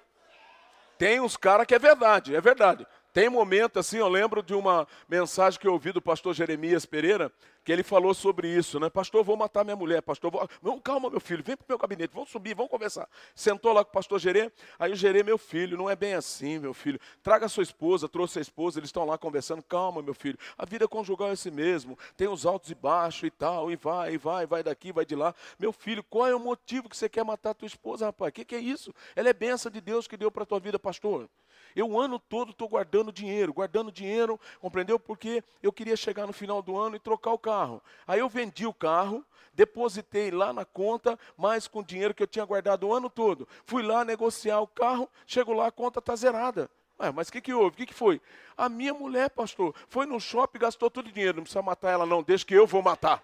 [0.99, 2.87] tem uns cara que é verdade, é verdade.
[3.13, 7.33] Tem momento assim, eu lembro de uma mensagem que eu ouvi do pastor Jeremias Pereira,
[7.67, 8.89] que ele falou sobre isso, né?
[8.89, 10.49] Pastor, vou matar minha mulher, pastor, vou...
[10.63, 13.09] Não, calma, meu filho, vem para o meu gabinete, vamos subir, vamos conversar.
[13.35, 16.61] Sentou lá com o pastor Gerê, aí o Gerê, meu filho, não é bem assim,
[16.61, 17.01] meu filho.
[17.25, 20.39] Traga a sua esposa, trouxe a esposa, eles estão lá conversando, calma, meu filho.
[20.57, 24.15] A vida conjugal é assim mesmo, tem os altos e baixos e tal, e vai,
[24.15, 25.35] e vai, vai daqui, vai de lá.
[25.59, 28.31] Meu filho, qual é o motivo que você quer matar a tua esposa, rapaz?
[28.31, 28.95] O que, que é isso?
[29.17, 31.29] Ela é benção de Deus que deu para a tua vida, pastor.
[31.77, 34.99] Eu o ano todo estou guardando dinheiro, guardando dinheiro, compreendeu?
[34.99, 37.83] Porque eu queria chegar no final do ano e trocar o carro.
[38.07, 42.27] Aí eu vendi o carro, depositei lá na conta, mais com o dinheiro que eu
[42.27, 43.47] tinha guardado o ano todo.
[43.67, 46.71] Fui lá negociar o carro, chego lá, a conta está zerada.
[46.99, 47.75] Ué, mas o que, que houve?
[47.75, 48.23] O que, que foi?
[48.57, 51.37] A minha mulher, pastor, foi no shopping gastou todo o dinheiro.
[51.37, 53.23] Não precisa matar ela, não, deixa que eu vou matar.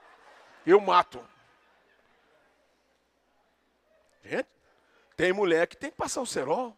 [0.67, 1.25] Eu mato.
[4.23, 4.49] Gente,
[5.17, 6.77] tem mulher que tem que passar o cerol.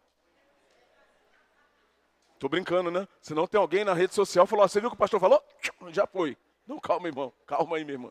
[2.45, 3.09] Estou brincando, né?
[3.23, 5.43] Se não tem alguém na rede social falou, você viu o que o pastor falou?
[5.89, 6.37] Já foi.
[6.67, 7.33] Não, calma, irmão.
[7.47, 8.11] Calma aí, minha irmã.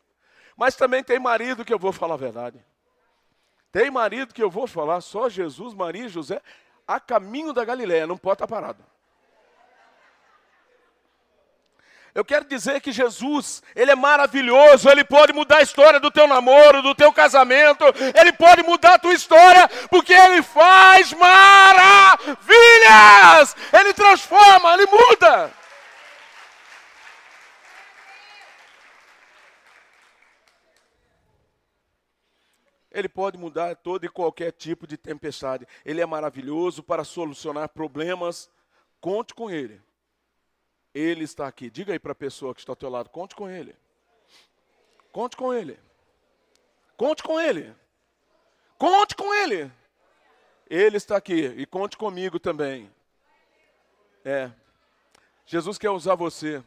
[0.57, 2.59] Mas também tem marido que eu vou falar a verdade.
[3.71, 6.41] Tem marido que eu vou falar, só Jesus, Maria e José,
[6.87, 8.83] a caminho da Galileia, não pode estar parado.
[12.15, 16.27] Eu quero dizer que Jesus, Ele é maravilhoso, Ele pode mudar a história do teu
[16.27, 17.83] namoro, do teu casamento,
[18.19, 21.11] Ele pode mudar a tua história, porque Ele faz
[22.25, 25.53] maravilhas, Ele transforma, Ele muda.
[32.91, 35.67] Ele pode mudar todo e qualquer tipo de tempestade.
[35.83, 38.49] Ele é maravilhoso para solucionar problemas.
[39.01, 39.81] Conte com Ele.
[40.93, 41.71] Ele está aqui.
[41.71, 43.75] Diga aí para a pessoa que está ao teu lado, conte com ele.
[45.11, 45.79] Conte com ele.
[46.95, 47.73] Conte com ele.
[48.77, 49.71] Conte com ele.
[50.75, 52.91] Ele está aqui e conte comigo também.
[54.25, 54.49] É.
[55.45, 56.63] Jesus quer usar você.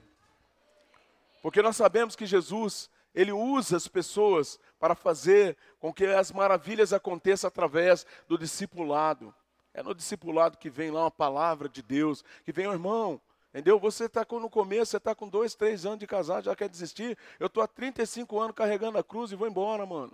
[1.43, 6.93] Porque nós sabemos que Jesus, ele usa as pessoas para fazer com que as maravilhas
[6.93, 9.35] aconteçam através do discipulado.
[9.75, 13.21] É no discipulado que vem lá uma palavra de Deus, que vem, oh, irmão,
[13.53, 13.77] Entendeu?
[13.81, 17.19] Você está no começo, você está com dois, três anos de casado, já quer desistir.
[17.41, 20.13] Eu estou há 35 anos carregando a cruz e vou embora, mano.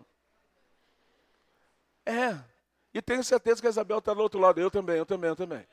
[2.07, 2.52] É.
[2.95, 4.61] E tenho certeza que a Isabel está do outro lado.
[4.61, 5.67] Eu também, eu também, eu também.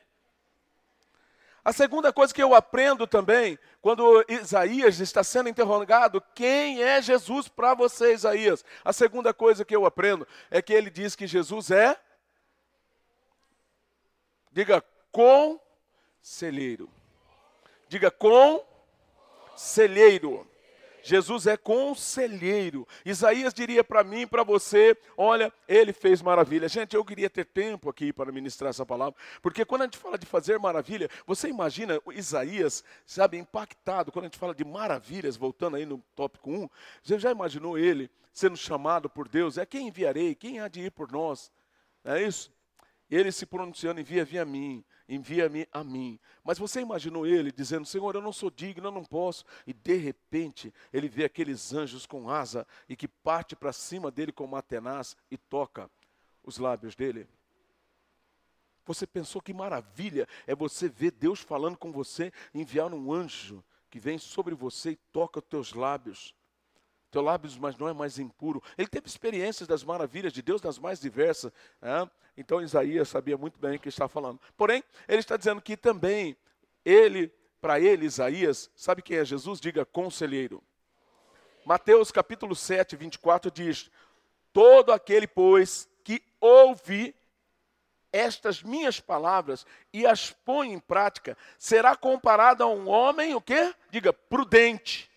[1.63, 7.47] A segunda coisa que eu aprendo também, quando Isaías está sendo interrogado, quem é Jesus
[7.47, 8.63] para você, Isaías?
[8.83, 11.99] A segunda coisa que eu aprendo é que ele diz que Jesus é,
[14.51, 16.89] diga, conselheiro.
[17.89, 18.09] Diga
[19.55, 20.48] conselheiro.
[21.03, 22.87] Jesus é conselheiro.
[23.05, 26.67] Isaías diria para mim e para você: olha, ele fez maravilha.
[26.67, 30.17] Gente, eu queria ter tempo aqui para ministrar essa palavra, porque quando a gente fala
[30.17, 35.77] de fazer maravilha, você imagina Isaías, sabe, impactado, quando a gente fala de maravilhas, voltando
[35.77, 36.69] aí no tópico 1,
[37.03, 39.57] você já imaginou ele sendo chamado por Deus?
[39.57, 40.35] É quem enviarei?
[40.35, 41.51] Quem há de ir por nós?
[42.03, 42.51] É isso?
[43.09, 46.19] Ele se pronunciando, envia, via mim envia-me a mim.
[46.43, 49.43] Mas você imaginou ele dizendo: Senhor, eu não sou digno, eu não posso.
[49.65, 54.31] E de repente ele vê aqueles anjos com asa e que parte para cima dele
[54.31, 55.89] como uma tenaz e toca
[56.43, 57.27] os lábios dele.
[58.85, 63.99] Você pensou que maravilha é você ver Deus falando com você, enviar um anjo que
[63.99, 66.33] vem sobre você e toca os teus lábios.
[67.11, 68.61] Teu lábios, mas não é mais impuro.
[68.77, 71.51] Ele teve experiências das maravilhas de Deus, das mais diversas.
[71.81, 72.09] Né?
[72.37, 74.39] Então Isaías sabia muito bem o que está falando.
[74.55, 76.37] Porém, ele está dizendo que também
[76.85, 79.59] ele, para ele, Isaías, sabe quem é Jesus?
[79.59, 80.63] Diga conselheiro.
[81.65, 83.91] Mateus capítulo 7, 24 diz:
[84.53, 87.15] Todo aquele, pois, que ouve
[88.11, 93.73] estas minhas palavras e as põe em prática, será comparado a um homem, o quê?
[93.89, 95.08] Diga, prudente,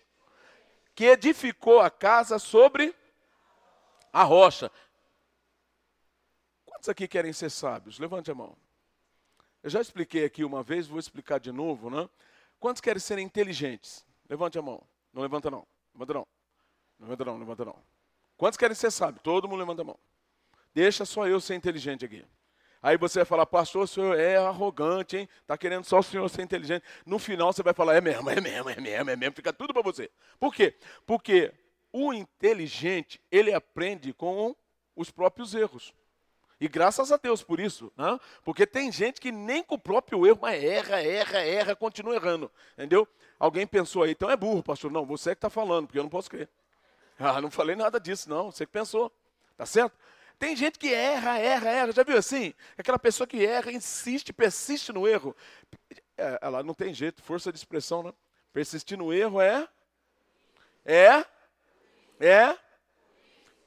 [0.95, 2.95] que edificou a casa sobre
[4.11, 4.71] a rocha.
[6.65, 7.99] Quantos aqui querem ser sábios?
[7.99, 8.55] Levante a mão.
[9.63, 12.09] Eu já expliquei aqui uma vez, vou explicar de novo, né?
[12.59, 14.05] Quantos querem ser inteligentes?
[14.29, 14.83] Levante a mão.
[15.13, 15.65] Não levanta não.
[15.93, 16.27] Levanta não.
[16.99, 17.75] Não levanta não, levanta não.
[18.37, 19.21] Quantos querem ser sábios?
[19.23, 19.99] Todo mundo levanta a mão.
[20.73, 22.25] Deixa só eu ser inteligente aqui.
[22.83, 25.29] Aí você vai falar, pastor, o senhor é arrogante, hein?
[25.41, 26.83] Está querendo só o senhor ser inteligente.
[27.05, 29.33] No final você vai falar, é mesmo, é mesmo, é mesmo, é mesmo.
[29.33, 30.11] Fica tudo para você.
[30.37, 30.75] Por quê?
[31.05, 31.53] Porque
[31.93, 34.53] o inteligente, ele aprende com
[34.97, 35.93] os próprios erros.
[36.59, 38.19] E graças a Deus por isso, né?
[38.43, 42.51] porque tem gente que nem com o próprio erro, mas erra, erra, erra, continua errando.
[42.73, 43.07] Entendeu?
[43.39, 44.91] Alguém pensou aí, então é burro, pastor.
[44.91, 46.49] Não, você é que está falando, porque eu não posso crer.
[47.17, 48.51] Ah, não falei nada disso, não.
[48.51, 49.09] Você que pensou.
[49.57, 49.95] Tá certo?
[50.39, 51.91] Tem gente que erra, erra, erra.
[51.91, 52.53] Já viu assim?
[52.77, 55.35] Aquela pessoa que erra, insiste, persiste no erro.
[56.17, 58.13] É, ela não tem jeito, força de expressão, né?
[58.51, 59.67] Persistir no erro é.
[60.85, 61.25] É.
[62.19, 62.57] É.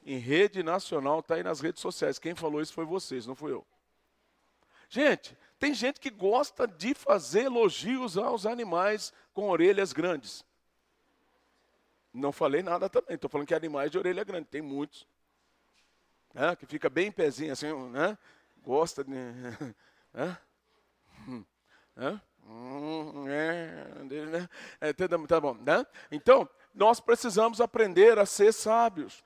[0.05, 2.19] Em rede nacional, está aí nas redes sociais.
[2.19, 3.65] Quem falou isso foi vocês, não fui eu.
[4.89, 10.45] Gente, tem gente que gosta de fazer elogios aos animais com orelhas grandes.
[12.13, 15.05] Não falei nada também, estou falando que animais de orelha grande, tem muitos
[16.37, 18.17] né, que fica bem pezinho assim, né,
[18.63, 19.13] gosta de.
[20.13, 20.37] Né,
[21.95, 22.21] né,
[24.79, 25.85] é, é, tá bom, né?
[26.11, 29.23] Então, nós precisamos aprender a ser sábios.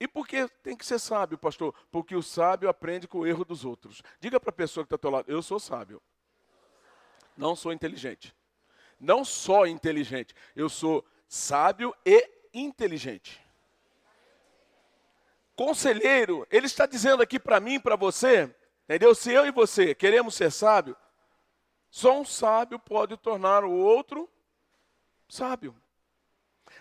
[0.00, 1.74] E por que tem que ser sábio, pastor?
[1.90, 4.02] Porque o sábio aprende com o erro dos outros.
[4.20, 6.00] Diga para a pessoa que está ao teu lado, eu sou sábio.
[7.36, 8.34] Não sou inteligente.
[8.98, 13.43] Não só inteligente, eu sou sábio e inteligente
[15.56, 19.14] conselheiro, ele está dizendo aqui para mim, para você, entendeu?
[19.14, 20.96] Se eu e você queremos ser sábio,
[21.90, 24.28] só um sábio pode tornar o outro
[25.28, 25.74] sábio.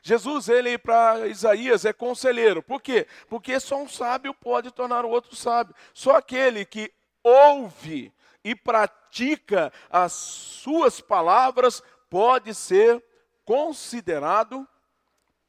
[0.02, 2.62] Jesus, ele para Isaías é conselheiro.
[2.62, 3.08] Por quê?
[3.30, 5.74] Porque só um sábio pode tornar o outro sábio.
[5.94, 6.92] Só aquele que
[7.24, 8.12] ouve
[8.44, 13.02] e pratica as suas palavras pode ser
[13.46, 14.68] considerado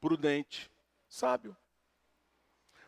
[0.00, 0.70] prudente,
[1.08, 1.56] sábio.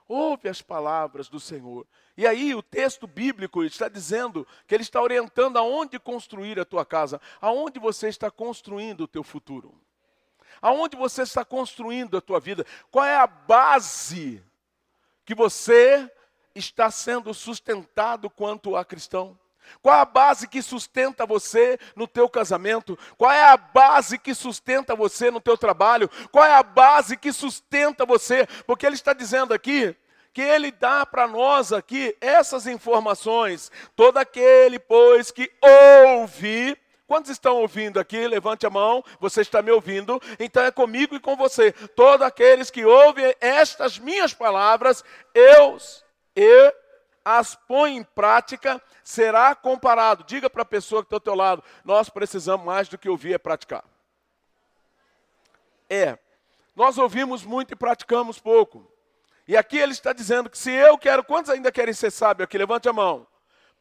[0.09, 1.87] Ouve as palavras do Senhor.
[2.17, 6.85] E aí o texto bíblico está dizendo que ele está orientando aonde construir a tua
[6.85, 9.75] casa, aonde você está construindo o teu futuro.
[10.63, 12.65] Aonde você está construindo a tua vida?
[12.91, 14.43] Qual é a base
[15.25, 16.11] que você
[16.55, 19.39] está sendo sustentado quanto a cristão?
[19.83, 22.99] Qual é a base que sustenta você no teu casamento?
[23.17, 26.11] Qual é a base que sustenta você no teu trabalho?
[26.31, 28.47] Qual é a base que sustenta você?
[28.67, 29.95] Porque ele está dizendo aqui
[30.33, 33.71] que ele dá para nós aqui essas informações.
[33.95, 36.77] Todo aquele, pois, que ouve
[37.07, 38.27] Quantos estão ouvindo aqui?
[38.27, 39.03] Levante a mão.
[39.21, 40.21] Você está me ouvindo?
[40.41, 41.71] Então é comigo e com você.
[41.71, 45.79] Todos aqueles que ouvem estas minhas palavras, eu,
[46.35, 46.73] eu
[47.29, 50.23] as põe em prática, será comparado.
[50.23, 53.33] Diga para a pessoa que está ao teu lado, nós precisamos mais do que ouvir
[53.33, 53.83] é praticar.
[55.91, 56.17] É,
[56.77, 58.89] nós ouvimos muito e praticamos pouco.
[59.49, 62.57] E aqui ele está dizendo que se eu quero, quantos ainda querem ser sábios aqui?
[62.57, 63.27] Levante a mão.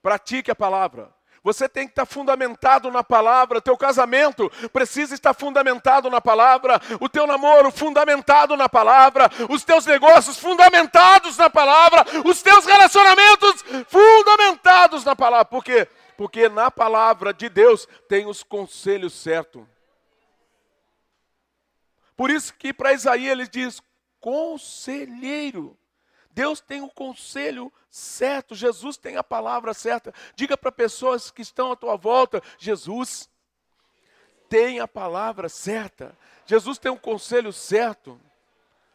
[0.01, 1.13] Pratique a palavra.
[1.45, 3.61] Você tem que estar fundamentado na palavra.
[3.61, 6.81] Teu casamento precisa estar fundamentado na palavra.
[6.99, 9.29] O teu namoro fundamentado na palavra.
[9.47, 12.03] Os teus negócios fundamentados na palavra.
[12.25, 15.45] Os teus relacionamentos fundamentados na palavra.
[15.45, 15.87] Por quê?
[16.17, 19.63] Porque na palavra de Deus tem os conselhos certos.
[22.17, 23.83] Por isso que para Isaías ele diz:
[24.19, 25.77] conselheiro.
[26.35, 30.13] Deus tem o conselho certo, Jesus tem a palavra certa.
[30.35, 33.29] Diga para pessoas que estão à tua volta: Jesus
[34.49, 36.15] tem a palavra certa.
[36.45, 38.19] Jesus tem um conselho certo.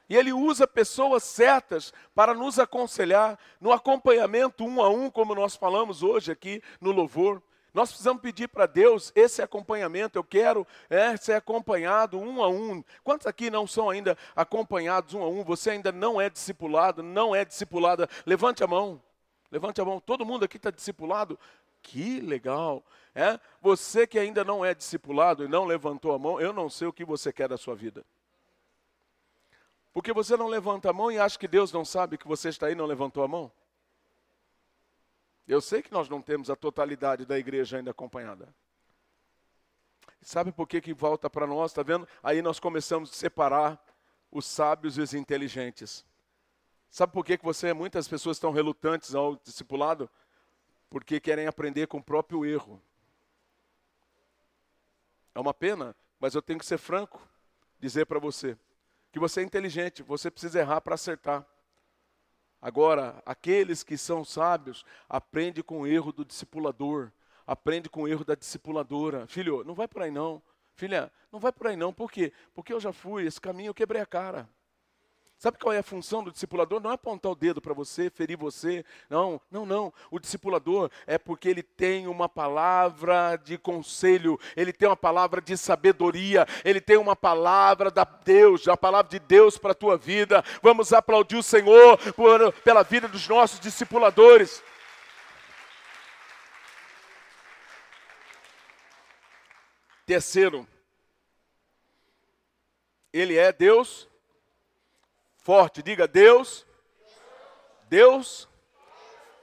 [0.06, 5.56] E ele usa pessoas certas para nos aconselhar no acompanhamento um a um, como nós
[5.56, 7.42] falamos hoje aqui no louvor.
[7.72, 10.18] Nós precisamos pedir para Deus esse acompanhamento.
[10.18, 12.82] Eu quero é, ser acompanhado um a um.
[13.04, 15.44] Quantos aqui não são ainda acompanhados um a um?
[15.44, 18.08] Você ainda não é discipulado, não é discipulada.
[18.26, 19.00] Levante a mão.
[19.50, 20.00] Levante a mão.
[20.00, 21.38] Todo mundo aqui está discipulado?
[21.82, 22.82] Que legal.
[23.14, 23.38] É?
[23.60, 26.92] Você que ainda não é discipulado e não levantou a mão, eu não sei o
[26.92, 28.04] que você quer da sua vida.
[29.92, 32.66] Porque você não levanta a mão e acha que Deus não sabe que você está
[32.66, 33.50] aí e não levantou a mão?
[35.50, 38.54] Eu sei que nós não temos a totalidade da igreja ainda acompanhada.
[40.22, 41.70] Sabe por que, que volta para nós?
[41.70, 42.06] Está vendo?
[42.22, 43.82] Aí nós começamos a separar
[44.30, 46.04] os sábios e os inteligentes.
[46.90, 50.10] Sabe por que, que você, muitas pessoas estão relutantes ao discipulado?
[50.90, 52.82] porque querem aprender com o próprio erro.
[55.32, 57.22] É uma pena, mas eu tenho que ser franco,
[57.78, 58.58] dizer para você
[59.12, 61.44] que você é inteligente, você precisa errar para acertar.
[62.60, 67.10] Agora, aqueles que são sábios, aprende com o erro do discipulador,
[67.46, 69.26] aprende com o erro da discipuladora.
[69.26, 70.42] Filho, não vai por aí não.
[70.74, 71.92] Filha, não vai por aí não.
[71.92, 72.32] Por quê?
[72.54, 74.48] Porque eu já fui, esse caminho eu quebrei a cara.
[75.40, 76.82] Sabe qual é a função do discipulador?
[76.82, 78.84] Não é apontar o dedo para você, ferir você.
[79.08, 79.90] Não, não, não.
[80.10, 85.56] O discipulador é porque ele tem uma palavra de conselho, ele tem uma palavra de
[85.56, 90.44] sabedoria, ele tem uma palavra da Deus, a palavra de Deus para a tua vida.
[90.60, 94.62] Vamos aplaudir o Senhor por, pela vida dos nossos discipuladores.
[100.04, 100.68] Terceiro,
[103.10, 104.09] ele é Deus
[105.50, 105.82] forte.
[105.82, 106.64] Diga Deus.
[107.88, 108.48] Deus.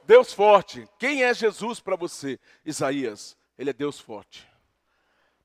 [0.06, 0.88] Deus forte.
[0.98, 2.40] Quem é Jesus para você?
[2.66, 3.36] Isaías.
[3.60, 4.48] Ele é Deus forte.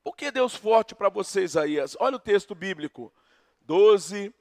[0.01, 1.97] Por que Deus forte para você, Isaías?
[1.99, 3.11] Olha o texto bíblico.
[3.63, 4.33] 12,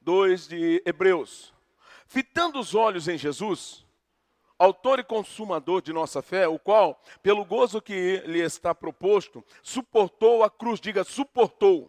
[0.00, 1.54] 2 de Hebreus.
[2.08, 3.86] Fitando os olhos em Jesus,
[4.58, 10.42] autor e consumador de nossa fé, o qual, pelo gozo que lhe está proposto, suportou
[10.42, 11.88] a cruz, diga, suportou.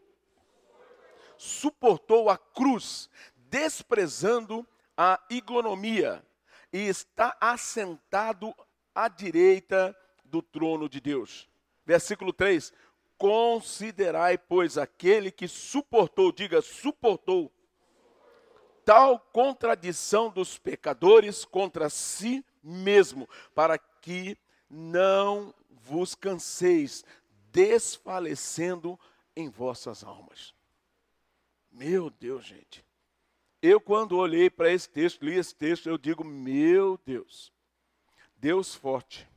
[1.40, 3.10] Suportou a cruz,
[3.50, 6.24] desprezando a ignomia,
[6.72, 8.54] e está assentado
[8.93, 11.50] à direita do trono de Deus.
[11.86, 12.72] Versículo 3:
[13.18, 17.52] Considerai, pois, aquele que suportou, diga, suportou,
[18.86, 24.38] tal contradição dos pecadores contra si mesmo, para que
[24.70, 27.04] não vos canseis,
[27.52, 29.00] desfalecendo
[29.36, 30.54] em vossas almas.
[31.72, 32.86] Meu Deus, gente.
[33.62, 37.51] Eu, quando olhei para esse texto, li esse texto, eu digo: meu Deus,
[38.38, 39.28] Deus forte.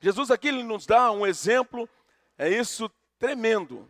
[0.00, 1.88] Jesus aqui ele nos dá um exemplo,
[2.36, 2.88] é isso
[3.18, 3.88] tremendo.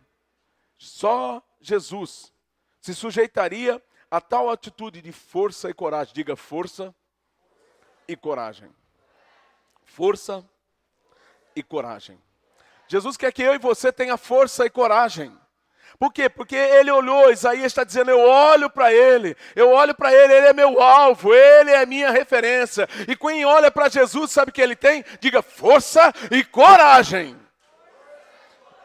[0.77, 2.33] Só Jesus
[2.81, 6.13] se sujeitaria a tal atitude de força e coragem.
[6.13, 6.95] Diga força
[8.07, 8.73] e coragem.
[9.83, 10.47] Força
[11.55, 12.19] e coragem.
[12.87, 15.37] Jesus quer que eu e você tenha força e coragem.
[15.97, 16.29] Por quê?
[16.29, 20.47] Porque ele olhou, Isaías está dizendo: eu olho para ele, eu olho para ele, ele
[20.47, 22.87] é meu alvo, ele é minha referência.
[23.07, 25.03] E quem olha para Jesus, sabe o que ele tem?
[25.19, 27.37] Diga força e coragem.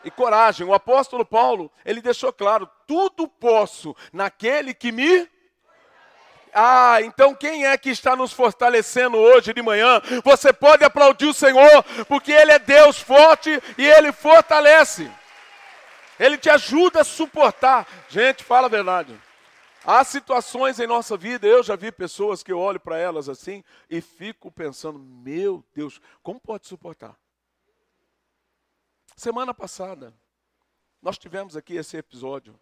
[0.05, 5.29] E coragem, o apóstolo Paulo, ele deixou claro: tudo posso naquele que me
[6.55, 10.01] ah, então quem é que está nos fortalecendo hoje de manhã?
[10.23, 15.11] Você pode aplaudir o Senhor, porque Ele é Deus forte e Ele fortalece.
[16.19, 17.87] Ele te ajuda a suportar.
[18.09, 19.21] Gente, fala a verdade.
[19.85, 23.63] Há situações em nossa vida, eu já vi pessoas que eu olho para elas assim
[23.91, 27.15] e fico pensando: meu Deus, como pode suportar?
[29.15, 30.15] Semana passada,
[31.03, 32.59] nós tivemos aqui esse episódio.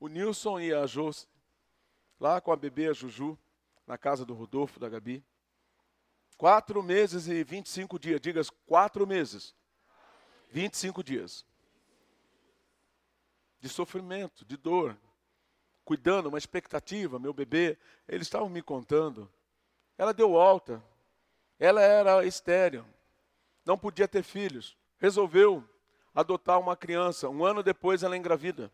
[0.00, 1.28] O Nilson e a Josi,
[2.18, 3.38] lá com a bebê, a Juju,
[3.86, 5.22] na casa do Rodolfo, da Gabi.
[6.38, 9.54] Quatro meses e 25 dias, digas quatro meses.
[10.50, 11.44] 25 dias
[13.66, 14.96] de sofrimento, de dor,
[15.84, 17.76] cuidando, uma expectativa, meu bebê,
[18.08, 19.30] eles estavam me contando.
[19.98, 20.82] Ela deu alta,
[21.58, 22.86] ela era estéreo,
[23.64, 25.64] não podia ter filhos, resolveu
[26.14, 27.28] adotar uma criança.
[27.28, 28.70] Um ano depois ela engravida.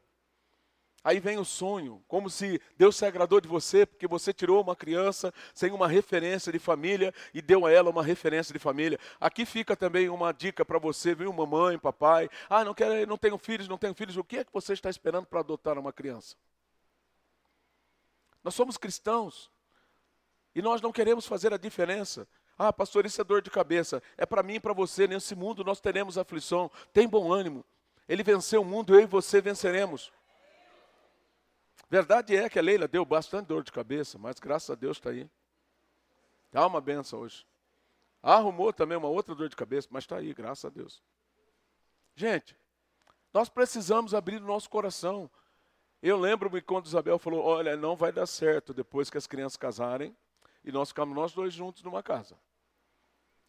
[1.04, 4.76] Aí vem o sonho, como se Deus se agradou de você, porque você tirou uma
[4.76, 9.00] criança sem uma referência de família e deu a ela uma referência de família.
[9.20, 12.30] Aqui fica também uma dica para você, viu, mamãe, papai.
[12.48, 14.16] Ah, não quero, não tenho filhos, não tenho filhos.
[14.16, 16.36] O que é que você está esperando para adotar uma criança?
[18.44, 19.50] Nós somos cristãos
[20.54, 22.28] e nós não queremos fazer a diferença.
[22.56, 24.00] Ah, pastor, isso é dor de cabeça.
[24.16, 25.08] É para mim e para você.
[25.08, 26.70] Nesse mundo nós teremos aflição.
[26.92, 27.64] Tem bom ânimo.
[28.08, 30.12] Ele venceu o mundo, eu e você venceremos.
[31.92, 35.10] Verdade é que a Leila deu bastante dor de cabeça, mas graças a Deus está
[35.10, 35.28] aí.
[36.50, 37.46] Dá uma benção hoje.
[38.22, 41.02] Arrumou também uma outra dor de cabeça, mas está aí, graças a Deus.
[42.16, 42.56] Gente,
[43.30, 45.30] nós precisamos abrir o nosso coração.
[46.02, 50.16] Eu lembro-me quando Isabel falou: Olha, não vai dar certo depois que as crianças casarem
[50.64, 52.38] e nós ficamos nós dois juntos numa casa.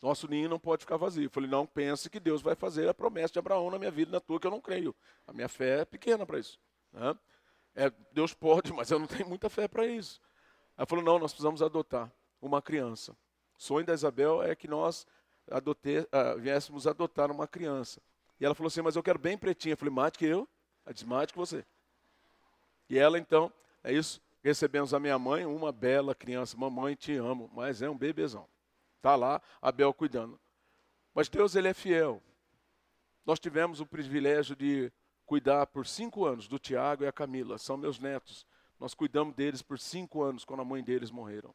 [0.01, 1.27] Nosso ninho não pode ficar vazio.
[1.27, 4.11] Eu falei: Não pense que Deus vai fazer a promessa de Abraão na minha vida
[4.11, 4.93] na tua, que eu não creio.
[5.25, 6.59] A minha fé é pequena para isso.
[6.91, 7.17] Né?
[7.75, 10.21] É, Deus pode, mas eu não tenho muita fé para isso.
[10.77, 12.11] Ela falou: não, nós precisamos adotar
[12.41, 13.13] uma criança.
[13.57, 15.07] O sonho da Isabel é que nós
[15.49, 18.01] adote, uh, viéssemos adotar uma criança.
[18.39, 19.73] E ela falou assim: mas eu quero bem pretinha.
[19.73, 20.47] Eu falei: mate que eu.
[20.85, 21.65] Ela disse: mate que você.
[22.89, 23.51] E ela então,
[23.83, 24.21] é isso.
[24.43, 26.57] Recebemos a minha mãe, uma bela criança.
[26.57, 28.47] Mamãe, te amo, mas é um bebezão.
[28.97, 30.39] Está lá Abel cuidando.
[31.13, 32.21] Mas Deus, ele é fiel.
[33.25, 34.91] Nós tivemos o privilégio de
[35.25, 38.45] cuidar por cinco anos do Tiago e a Camila, são meus netos.
[38.79, 41.53] Nós cuidamos deles por cinco anos, quando a mãe deles morreram.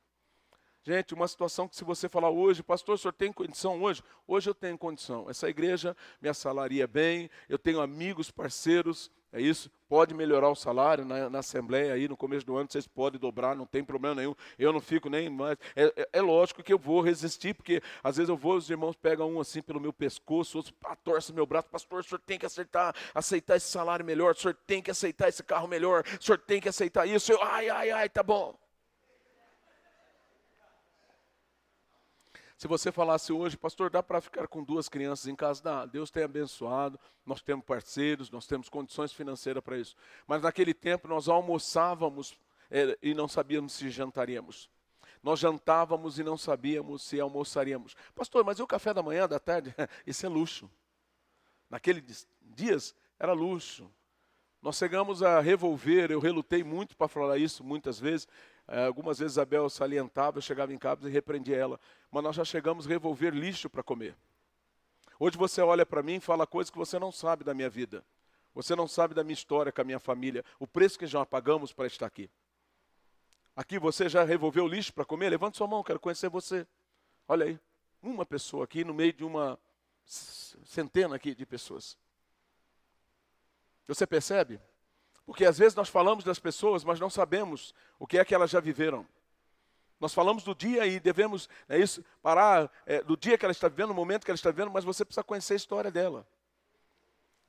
[0.83, 4.03] Gente, uma situação que se você falar hoje, pastor, o senhor tem condição hoje?
[4.27, 5.29] Hoje eu tenho condição.
[5.29, 9.71] Essa igreja me assalaria bem, eu tenho amigos, parceiros, é isso?
[9.89, 13.55] Pode melhorar o salário na, na, Assembleia aí no começo do ano, vocês podem dobrar,
[13.55, 14.35] não tem problema nenhum.
[14.59, 15.57] Eu não fico nem mais.
[15.75, 18.97] É, é, é, lógico que eu vou resistir, porque às vezes eu vou, os irmãos
[18.97, 22.39] pegam um assim pelo meu pescoço, outros ah, torcem meu braço, pastor, o senhor tem
[22.39, 26.25] que aceitar, aceitar esse salário melhor, o senhor tem que aceitar esse carro melhor, o
[26.25, 27.33] senhor tem que aceitar isso.
[27.33, 28.59] Eu, ai, ai, ai, tá bom.
[32.59, 35.63] Se você falasse hoje, pastor, dá para ficar com duas crianças em casa?
[35.63, 35.87] Dá.
[35.87, 39.95] Deus tem abençoado, nós temos parceiros, nós temos condições financeiras para isso.
[40.27, 42.37] Mas naquele tempo nós almoçávamos
[42.69, 44.69] é, e não sabíamos se jantaríamos.
[45.23, 47.95] Nós jantávamos e não sabíamos se almoçaríamos.
[48.13, 49.73] Pastor, mas e o café da manhã, da tarde?
[50.05, 50.69] Isso é luxo.
[51.71, 53.89] Naqueles dias era luxo.
[54.61, 58.27] Nós chegamos a revolver, eu relutei muito para falar isso muitas vezes.
[58.67, 61.81] É, algumas vezes Isabel salientava, eu chegava em casa e repreendia ela.
[62.11, 64.17] Mas nós já chegamos a revolver lixo para comer.
[65.19, 68.05] Hoje você olha para mim e fala coisas que você não sabe da minha vida.
[68.55, 71.73] Você não sabe da minha história com a minha família, o preço que já pagamos
[71.73, 72.29] para estar aqui.
[73.55, 75.31] Aqui você já revolveu lixo para comer?
[75.31, 76.67] Levante sua mão, quero conhecer você.
[77.29, 77.59] Olha aí,
[78.03, 79.59] uma pessoa aqui no meio de uma
[80.05, 81.97] centena aqui de pessoas.
[83.89, 84.61] Você percebe?
[85.25, 88.51] Porque às vezes nós falamos das pessoas, mas não sabemos o que é que elas
[88.51, 89.07] já viveram.
[89.99, 93.69] Nós falamos do dia e devemos é isso, parar é, do dia que ela está
[93.69, 96.27] vivendo, no momento que ela está vivendo, mas você precisa conhecer a história dela.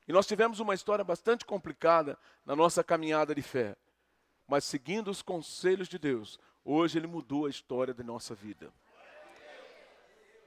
[0.08, 3.76] E nós tivemos uma história bastante complicada na nossa caminhada de fé.
[4.48, 8.72] Mas seguindo os conselhos de Deus, hoje Ele mudou a história da nossa vida.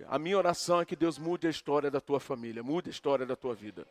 [0.08, 3.26] A minha oração é que Deus mude a história da tua família, mude a história
[3.26, 3.88] da tua vida.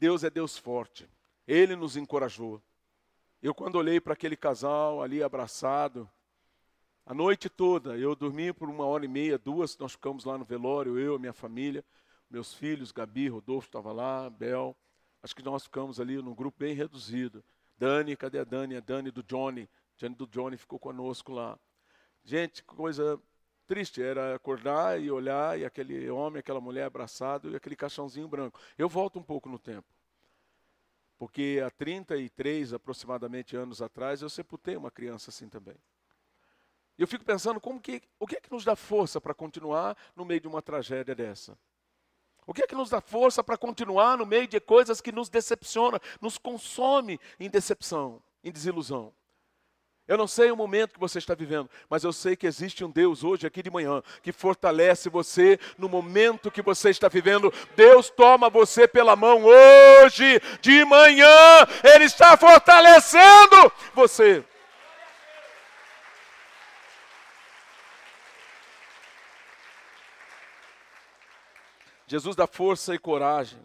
[0.00, 1.06] Deus é Deus forte.
[1.46, 2.62] Ele nos encorajou.
[3.42, 6.08] Eu, quando olhei para aquele casal ali abraçado,
[7.04, 10.44] a noite toda, eu dormi por uma hora e meia, duas, nós ficamos lá no
[10.46, 11.84] velório, eu, minha família,
[12.30, 14.74] meus filhos, Gabi, Rodolfo estava lá, Bel.
[15.22, 17.44] Acho que nós ficamos ali num grupo bem reduzido.
[17.76, 18.76] Dani, cadê a Dani?
[18.76, 19.68] A Dani do Johnny.
[19.98, 21.58] A Dani do Johnny ficou conosco lá.
[22.24, 23.20] Gente, coisa
[23.70, 28.58] triste era acordar e olhar e aquele homem, aquela mulher abraçado e aquele caixãozinho branco.
[28.76, 29.86] Eu volto um pouco no tempo.
[31.16, 35.76] Porque há 33 aproximadamente anos atrás eu sepultei uma criança assim também.
[36.98, 39.96] E eu fico pensando como que, o que é que nos dá força para continuar
[40.16, 41.56] no meio de uma tragédia dessa?
[42.44, 45.28] O que é que nos dá força para continuar no meio de coisas que nos
[45.28, 49.14] decepcionam, nos consome em decepção, em desilusão?
[50.10, 52.90] Eu não sei o momento que você está vivendo, mas eu sei que existe um
[52.90, 57.54] Deus hoje, aqui de manhã, que fortalece você no momento que você está vivendo.
[57.76, 61.28] Deus toma você pela mão hoje, de manhã,
[61.94, 64.44] Ele está fortalecendo você.
[72.08, 73.60] Jesus dá força e coragem.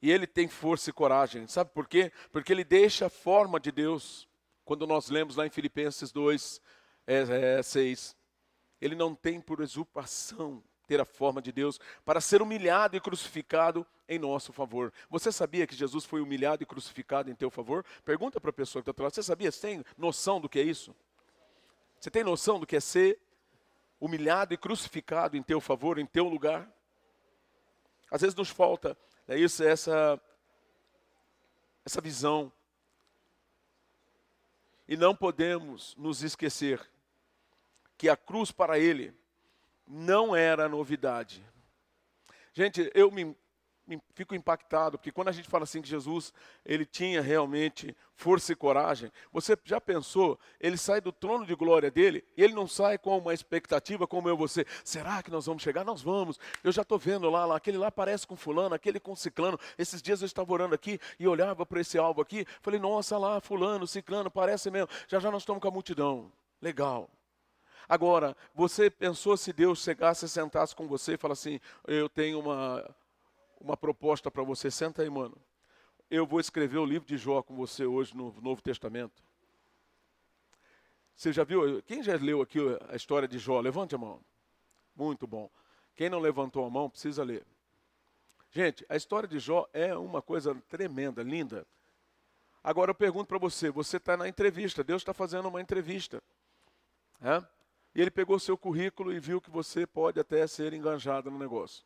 [0.00, 1.46] E ele tem força e coragem.
[1.46, 2.10] Sabe por quê?
[2.32, 4.26] Porque ele deixa a forma de Deus.
[4.68, 6.60] Quando nós lemos lá em Filipenses 2,
[7.06, 8.14] é, é, 6,
[8.82, 13.86] ele não tem por usurpação ter a forma de Deus para ser humilhado e crucificado
[14.06, 14.92] em nosso favor.
[15.08, 17.82] Você sabia que Jesus foi humilhado e crucificado em teu favor?
[18.04, 19.08] Pergunta para a pessoa que está lá.
[19.08, 19.50] Você sabia?
[19.50, 20.94] Você tem noção do que é isso?
[21.98, 23.18] Você tem noção do que é ser
[23.98, 26.70] humilhado e crucificado em teu favor, em teu lugar?
[28.10, 30.20] Às vezes nos falta é isso, essa
[31.86, 32.52] essa visão
[34.88, 36.80] e não podemos nos esquecer
[37.98, 39.12] que a cruz para ele
[39.86, 41.44] não era novidade.
[42.54, 43.36] Gente, eu me
[44.14, 46.32] fico impactado, porque quando a gente fala assim que Jesus,
[46.64, 51.90] ele tinha realmente força e coragem, você já pensou, ele sai do trono de glória
[51.90, 55.62] dele, e ele não sai com uma expectativa como eu você, será que nós vamos
[55.62, 55.84] chegar?
[55.84, 59.14] Nós vamos, eu já estou vendo lá, lá, aquele lá parece com fulano, aquele com
[59.14, 63.16] ciclano, esses dias eu estava orando aqui, e olhava para esse alvo aqui, falei, nossa
[63.16, 67.10] lá, fulano, ciclano, parece mesmo, já já nós estamos com a multidão, legal,
[67.88, 72.38] Agora, você pensou se Deus chegasse e sentasse com você e falasse assim: Eu tenho
[72.38, 72.84] uma,
[73.60, 74.70] uma proposta para você.
[74.70, 75.36] Senta aí, mano.
[76.10, 79.22] Eu vou escrever o livro de Jó com você hoje no Novo Testamento.
[81.14, 81.82] Você já viu?
[81.82, 83.60] Quem já leu aqui a história de Jó?
[83.60, 84.20] Levante a mão.
[84.94, 85.50] Muito bom.
[85.94, 87.44] Quem não levantou a mão, precisa ler.
[88.50, 91.66] Gente, a história de Jó é uma coisa tremenda, linda.
[92.62, 96.22] Agora eu pergunto para você: você está na entrevista, Deus está fazendo uma entrevista.
[97.20, 97.44] É?
[97.98, 101.84] e ele pegou seu currículo e viu que você pode até ser enganjado no negócio.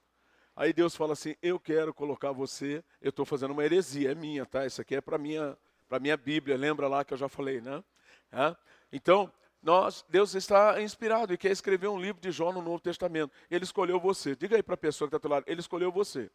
[0.55, 2.84] Aí Deus fala assim: Eu quero colocar você.
[3.00, 4.66] Eu estou fazendo uma heresia, é minha, tá?
[4.66, 5.57] Isso aqui é para minha,
[5.88, 6.57] para minha Bíblia.
[6.57, 7.82] Lembra lá que eu já falei, né?
[8.30, 8.55] É?
[8.92, 9.32] Então,
[9.62, 13.32] nós, Deus está inspirado e quer escrever um livro de Jó no Novo Testamento.
[13.50, 14.34] Ele escolheu você.
[14.36, 16.30] Diga aí para a pessoa que está do lado: Ele escolheu você.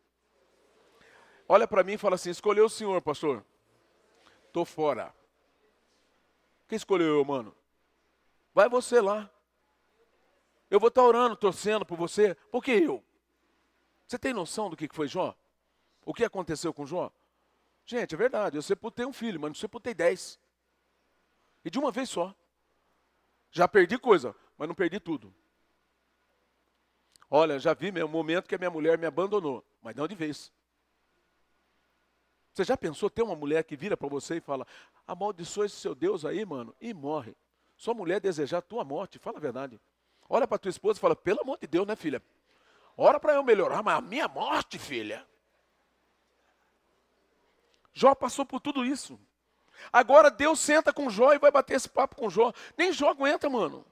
[1.47, 3.43] Olha para mim e fala assim: Escolheu o Senhor, pastor.
[4.47, 5.13] Estou fora.
[6.67, 7.55] Quem escolheu eu, mano?
[8.53, 9.29] Vai você lá.
[10.69, 12.35] Eu vou estar orando, torcendo por você.
[12.51, 13.03] Por que eu?
[14.07, 15.35] Você tem noção do que foi Jó?
[16.05, 17.11] O que aconteceu com Jó?
[17.85, 20.39] Gente, é verdade, eu sepultei um filho, mas não sepultei dez.
[21.63, 22.33] E de uma vez só.
[23.51, 25.33] Já perdi coisa, mas não perdi tudo.
[27.29, 30.51] Olha, já vi o momento que a minha mulher me abandonou, mas não de vez.
[32.53, 34.65] Você já pensou ter uma mulher que vira para você e fala:
[35.05, 37.35] amaldiçoa esse seu Deus aí, mano, e morre.
[37.75, 39.79] Sua mulher desejar a tua morte, fala a verdade.
[40.29, 42.23] Olha para tua esposa e fala: pelo amor de Deus, né, filha?
[42.97, 45.25] Ora para eu melhorar, mas a minha morte, filha.
[47.93, 49.19] Jó passou por tudo isso.
[49.93, 52.51] Agora Deus senta com Jó e vai bater esse papo com Jó.
[52.75, 53.85] Nem Jó aguenta, mano.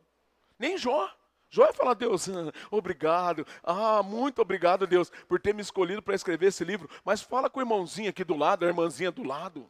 [0.57, 1.07] Nem Jó.
[1.49, 2.27] Jó vai falar, Deus,
[2.71, 3.45] obrigado.
[3.63, 6.89] Ah, muito obrigado, Deus, por ter me escolhido para escrever esse livro.
[7.03, 9.69] Mas fala com o irmãozinho aqui do lado, a irmãzinha do lado.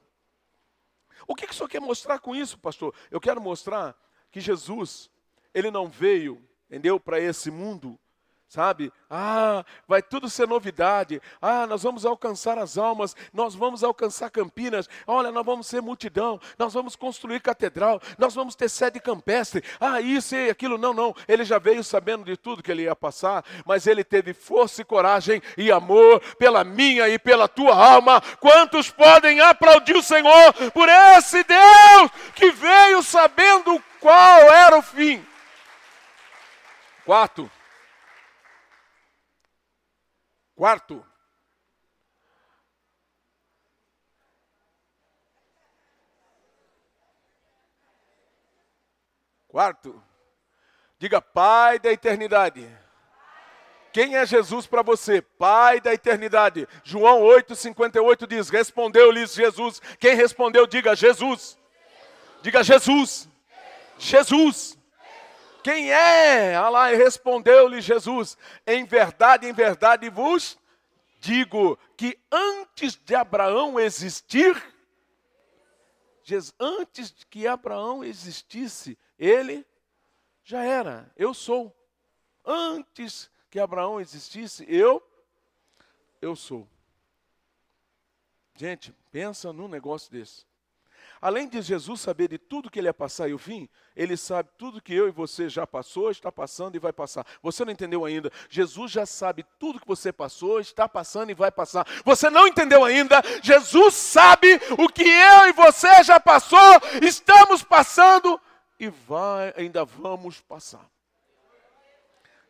[1.27, 2.93] O que, que o senhor quer mostrar com isso, pastor?
[3.11, 3.95] Eu quero mostrar
[4.31, 5.09] que Jesus,
[5.53, 7.99] ele não veio, entendeu, para esse mundo
[8.47, 8.91] sabe?
[9.09, 11.21] Ah, vai tudo ser novidade.
[11.41, 14.89] Ah, nós vamos alcançar as almas, nós vamos alcançar Campinas.
[15.05, 19.63] Olha, nós vamos ser multidão, nós vamos construir catedral, nós vamos ter sede campestre.
[19.79, 20.77] Ah, isso e aquilo.
[20.77, 21.15] Não, não.
[21.27, 24.85] Ele já veio sabendo de tudo que ele ia passar, mas ele teve força e
[24.85, 28.21] coragem e amor pela minha e pela tua alma.
[28.39, 35.25] Quantos podem aplaudir o Senhor por esse Deus que veio sabendo qual era o fim?
[37.05, 37.49] Quarto,
[40.55, 41.05] Quarto,
[49.55, 50.03] Quarto,
[50.99, 52.69] diga Pai da eternidade.
[53.93, 55.21] Quem é Jesus para você?
[55.21, 56.67] Pai da eternidade.
[56.83, 59.81] João 8,58 diz: Respondeu-lhes Jesus.
[59.97, 61.57] Quem respondeu, diga Jesus.
[62.41, 63.29] Diga Jesus.
[63.97, 64.77] Jesus.
[65.65, 66.55] Quem é?
[66.55, 68.37] Alá, respondeu-lhe Jesus:
[68.67, 70.59] Em verdade, em verdade vos
[71.19, 74.55] digo que antes de Abraão existir,
[76.59, 79.65] antes que Abraão existisse, ele
[80.43, 81.75] já era, eu sou.
[82.45, 85.01] Antes que Abraão existisse, eu
[86.21, 86.67] eu sou.
[88.55, 90.45] Gente, pensa num negócio desse.
[91.25, 94.47] Além de Jesus saber de tudo que ele ia passar e o fim, ele sabe
[94.59, 97.25] tudo que eu e você já passou, está passando e vai passar.
[97.41, 98.31] Você não entendeu ainda?
[98.47, 101.83] Jesus já sabe tudo que você passou, está passando e vai passar.
[102.05, 103.23] Você não entendeu ainda?
[103.41, 106.59] Jesus sabe o que eu e você já passou,
[107.01, 108.39] estamos passando
[108.79, 110.87] e vai, ainda vamos passar.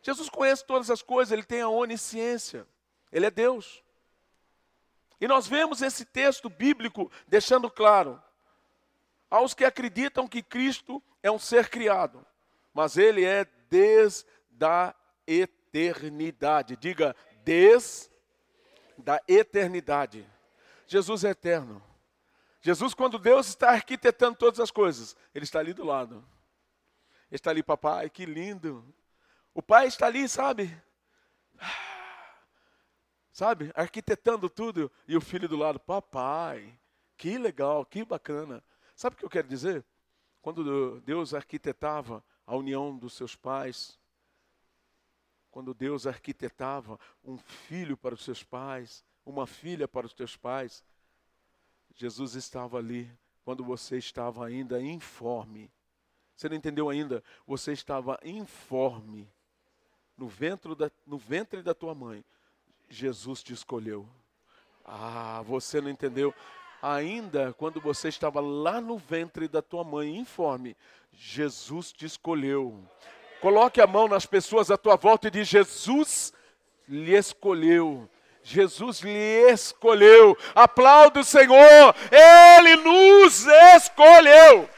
[0.02, 2.66] Jesus conhece todas as coisas, ele tem a onisciência.
[3.10, 3.82] Ele é Deus.
[5.18, 8.22] E nós vemos esse texto bíblico deixando claro
[9.30, 12.24] aos que acreditam que Cristo é um ser criado,
[12.72, 14.26] mas ele é desde
[14.60, 14.94] a
[15.26, 16.76] eternidade.
[16.76, 17.14] Diga,
[17.44, 18.10] desde
[18.96, 20.26] da eternidade.
[20.86, 21.82] Jesus é eterno.
[22.60, 26.16] Jesus, quando Deus está arquitetando todas as coisas, Ele está ali do lado.
[27.30, 28.84] Ele está ali, papai, que lindo.
[29.54, 30.76] O pai está ali, sabe?
[33.32, 33.70] Sabe?
[33.74, 34.90] Arquitetando tudo.
[35.06, 36.76] E o filho do lado, papai,
[37.16, 38.64] que legal, que bacana.
[38.96, 39.84] Sabe o que eu quero dizer?
[40.40, 43.98] Quando Deus arquitetava a união dos seus pais,
[45.50, 50.82] quando Deus arquitetava um filho para os seus pais, uma filha para os teus pais,
[51.94, 53.10] Jesus estava ali
[53.44, 55.70] quando você estava ainda informe.
[56.34, 57.22] Você não entendeu ainda?
[57.46, 59.30] Você estava informe.
[60.16, 62.24] No ventre da, no ventre da tua mãe,
[62.88, 64.08] Jesus te escolheu.
[64.84, 66.34] Ah, você não entendeu?
[66.94, 70.76] Ainda quando você estava lá no ventre da tua mãe, informe,
[71.12, 72.84] Jesus te escolheu.
[73.40, 76.32] Coloque a mão nas pessoas à tua volta e diz: Jesus
[76.88, 78.08] lhe escolheu.
[78.42, 80.36] Jesus lhe escolheu.
[80.54, 84.68] Aplauda o Senhor, Ele nos escolheu.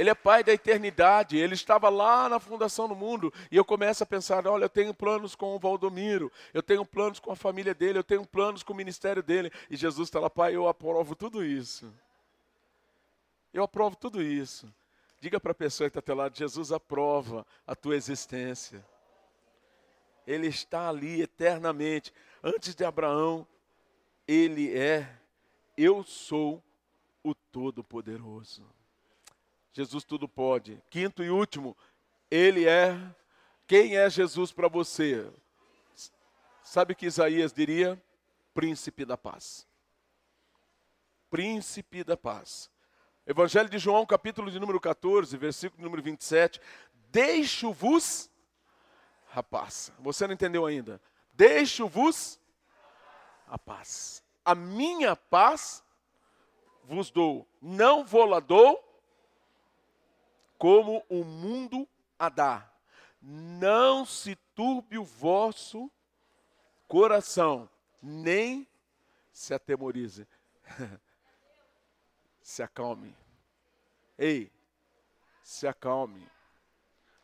[0.00, 3.30] Ele é pai da eternidade, ele estava lá na fundação do mundo.
[3.50, 7.20] E eu começo a pensar: olha, eu tenho planos com o Valdomiro, eu tenho planos
[7.20, 9.52] com a família dele, eu tenho planos com o ministério dele.
[9.68, 11.92] E Jesus está lá, pai, eu aprovo tudo isso.
[13.52, 14.72] Eu aprovo tudo isso.
[15.20, 18.82] Diga para a pessoa que está teu lado, Jesus aprova a tua existência.
[20.26, 22.10] Ele está ali eternamente.
[22.42, 23.46] Antes de Abraão,
[24.26, 25.14] ele é,
[25.76, 26.64] eu sou
[27.22, 28.79] o Todo-Poderoso.
[29.72, 30.82] Jesus tudo pode.
[30.90, 31.76] Quinto e último,
[32.30, 32.96] ele é.
[33.66, 35.30] Quem é Jesus para você?
[36.62, 38.00] Sabe o que Isaías diria?
[38.52, 39.66] Príncipe da paz.
[41.30, 42.70] Príncipe da paz.
[43.26, 46.60] Evangelho de João, capítulo de número 14, versículo número 27.
[47.10, 48.28] Deixo-vos
[49.32, 49.92] a paz.
[50.00, 51.00] Você não entendeu ainda?
[51.32, 52.40] Deixo-vos
[53.46, 54.22] a paz.
[54.44, 55.84] A minha paz
[56.84, 57.46] vos dou.
[57.62, 58.89] Não vou lá dou
[60.60, 61.88] como o mundo
[62.18, 62.70] a dá.
[63.20, 65.90] Não se turbe o vosso
[66.86, 67.68] coração,
[68.02, 68.68] nem
[69.32, 70.28] se atemorize.
[72.42, 73.16] se acalme.
[74.18, 74.52] Ei,
[75.42, 76.28] se acalme.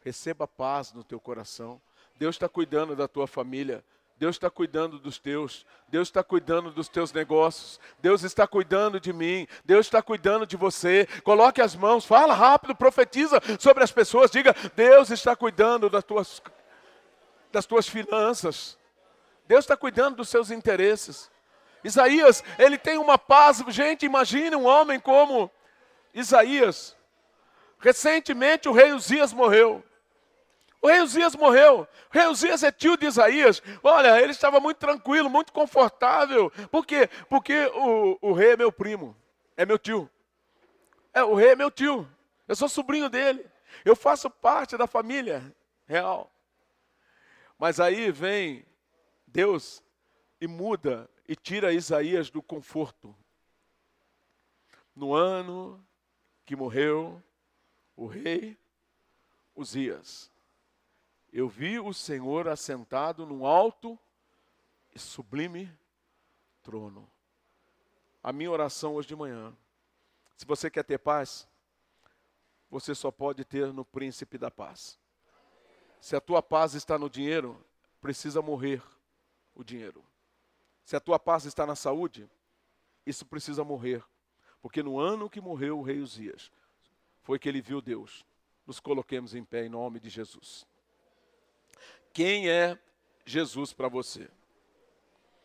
[0.00, 1.80] Receba paz no teu coração.
[2.16, 3.84] Deus está cuidando da tua família.
[4.18, 9.12] Deus está cuidando dos teus, Deus está cuidando dos teus negócios, Deus está cuidando de
[9.12, 11.06] mim, Deus está cuidando de você.
[11.22, 16.42] Coloque as mãos, fala rápido, profetiza sobre as pessoas, diga: Deus está cuidando das tuas,
[17.52, 18.78] das tuas finanças,
[19.46, 21.30] Deus está cuidando dos seus interesses.
[21.84, 23.62] Isaías, ele tem uma paz.
[23.68, 25.50] Gente, imagine um homem como
[26.12, 26.96] Isaías.
[27.78, 29.84] Recentemente o rei Uzias morreu.
[30.80, 31.82] O rei Uzias morreu.
[31.82, 33.62] O rei Uzias é tio de Isaías.
[33.82, 36.50] Olha, ele estava muito tranquilo, muito confortável.
[36.70, 37.08] Por quê?
[37.28, 39.16] Porque o, o rei é meu primo,
[39.56, 40.08] é meu tio.
[41.12, 42.08] É, o rei é meu tio.
[42.46, 43.44] Eu sou sobrinho dele.
[43.84, 45.54] Eu faço parte da família
[45.86, 46.30] real.
[47.58, 48.64] Mas aí vem
[49.26, 49.82] Deus
[50.40, 53.16] e muda e tira Isaías do conforto.
[54.94, 55.84] No ano
[56.44, 57.22] que morreu
[57.96, 58.58] o rei
[59.54, 60.30] Uzias,
[61.32, 63.98] eu vi o Senhor assentado num alto
[64.94, 65.70] e sublime
[66.62, 67.08] trono.
[68.22, 69.56] A minha oração hoje de manhã,
[70.36, 71.46] se você quer ter paz,
[72.70, 74.98] você só pode ter no príncipe da paz.
[76.00, 77.64] Se a tua paz está no dinheiro,
[78.00, 78.82] precisa morrer
[79.54, 80.04] o dinheiro.
[80.84, 82.28] Se a tua paz está na saúde,
[83.04, 84.04] isso precisa morrer.
[84.60, 86.50] Porque no ano que morreu o rei Uzias,
[87.22, 88.24] foi que ele viu Deus.
[88.66, 90.66] Nos coloquemos em pé em nome de Jesus.
[92.16, 92.78] Quem é
[93.26, 94.26] Jesus para você?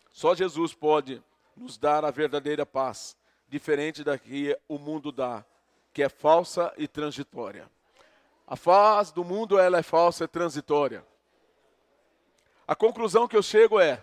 [0.09, 1.21] Só Jesus pode
[1.53, 3.17] nos dar a verdadeira paz,
[3.49, 5.43] diferente da que o mundo dá,
[5.91, 7.69] que é falsa e transitória.
[8.47, 11.05] A paz do mundo ela é falsa e transitória.
[12.65, 14.01] A conclusão que eu chego é: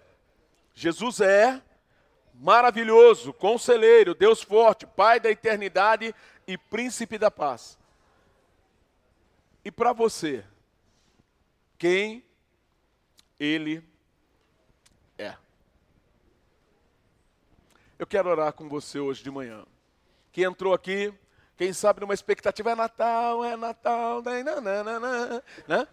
[0.74, 1.62] Jesus é
[2.34, 6.14] maravilhoso, conselheiro, Deus forte, Pai da eternidade
[6.46, 7.78] e príncipe da paz.
[9.64, 10.44] E para você,
[11.78, 12.27] quem
[13.38, 13.82] ele
[15.16, 15.34] é?
[17.98, 19.64] Eu quero orar com você hoje de manhã.
[20.32, 21.12] Quem entrou aqui,
[21.56, 24.44] quem sabe numa expectativa é Natal, é Natal, né?
[25.66, 25.88] né?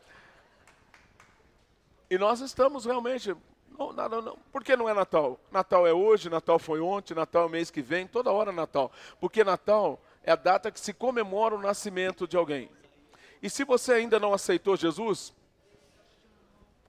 [2.10, 3.36] E nós estamos realmente
[3.78, 3.92] não,
[4.22, 4.38] não.
[4.52, 5.40] Por que não é Natal?
[5.52, 8.92] Natal é hoje, Natal foi ontem, Natal é mês que vem, toda hora é Natal.
[9.20, 12.70] Porque Natal é a data que se comemora o nascimento de alguém.
[13.42, 15.34] E se você ainda não aceitou Jesus,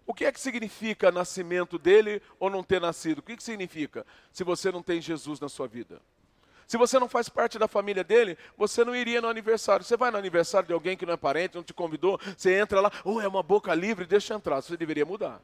[0.06, 3.18] o que é que significa nascimento dele ou não ter nascido?
[3.18, 6.00] O que, que significa se você não tem Jesus na sua vida?
[6.66, 9.84] Se você não faz parte da família dele, você não iria no aniversário.
[9.84, 12.80] Você vai no aniversário de alguém que não é parente, não te convidou, você entra
[12.80, 14.60] lá, oh, é uma boca livre, deixa entrar.
[14.60, 15.40] Você deveria mudar.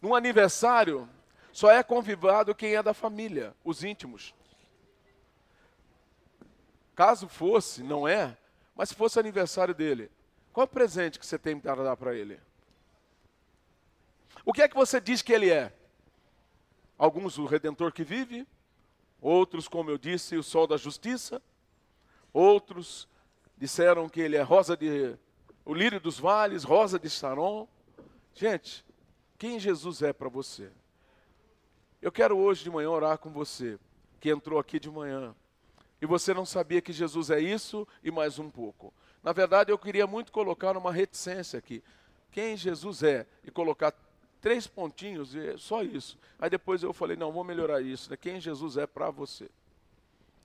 [0.00, 1.08] Num aniversário,
[1.52, 4.34] só é convidado quem é da família, os íntimos.
[6.94, 8.36] Caso fosse, não é,
[8.76, 10.10] mas se fosse aniversário dele,
[10.54, 12.38] qual o presente que você tem para dar para ele?
[14.44, 15.72] O que é que você diz que ele é?
[16.96, 18.46] Alguns o redentor que vive,
[19.20, 21.42] outros, como eu disse, o sol da justiça,
[22.32, 23.08] outros
[23.58, 25.16] disseram que ele é rosa de
[25.64, 27.66] o lírio dos vales, rosa de Saron.
[28.32, 28.86] Gente,
[29.36, 30.70] quem Jesus é para você.
[32.00, 33.76] Eu quero hoje de manhã orar com você,
[34.20, 35.34] que entrou aqui de manhã,
[36.00, 38.94] e você não sabia que Jesus é isso e mais um pouco.
[39.24, 41.82] Na verdade, eu queria muito colocar uma reticência aqui.
[42.30, 43.26] Quem Jesus é?
[43.42, 43.94] E colocar
[44.38, 46.18] três pontinhos, e só isso.
[46.38, 48.10] Aí depois eu falei, não, vou melhorar isso.
[48.10, 48.18] Né?
[48.18, 49.48] Quem Jesus é para você?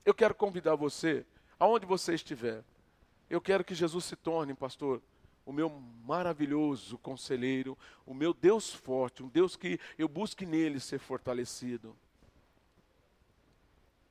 [0.05, 1.25] Eu quero convidar você,
[1.59, 2.63] aonde você estiver,
[3.29, 5.01] eu quero que Jesus se torne, pastor,
[5.45, 10.99] o meu maravilhoso conselheiro, o meu Deus forte, um Deus que eu busque nele ser
[10.99, 11.93] fortalecido.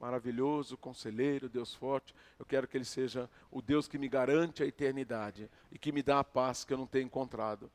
[0.00, 2.14] Maravilhoso, conselheiro, Deus forte.
[2.38, 6.02] Eu quero que Ele seja o Deus que me garante a eternidade e que me
[6.02, 7.70] dá a paz que eu não tenho encontrado.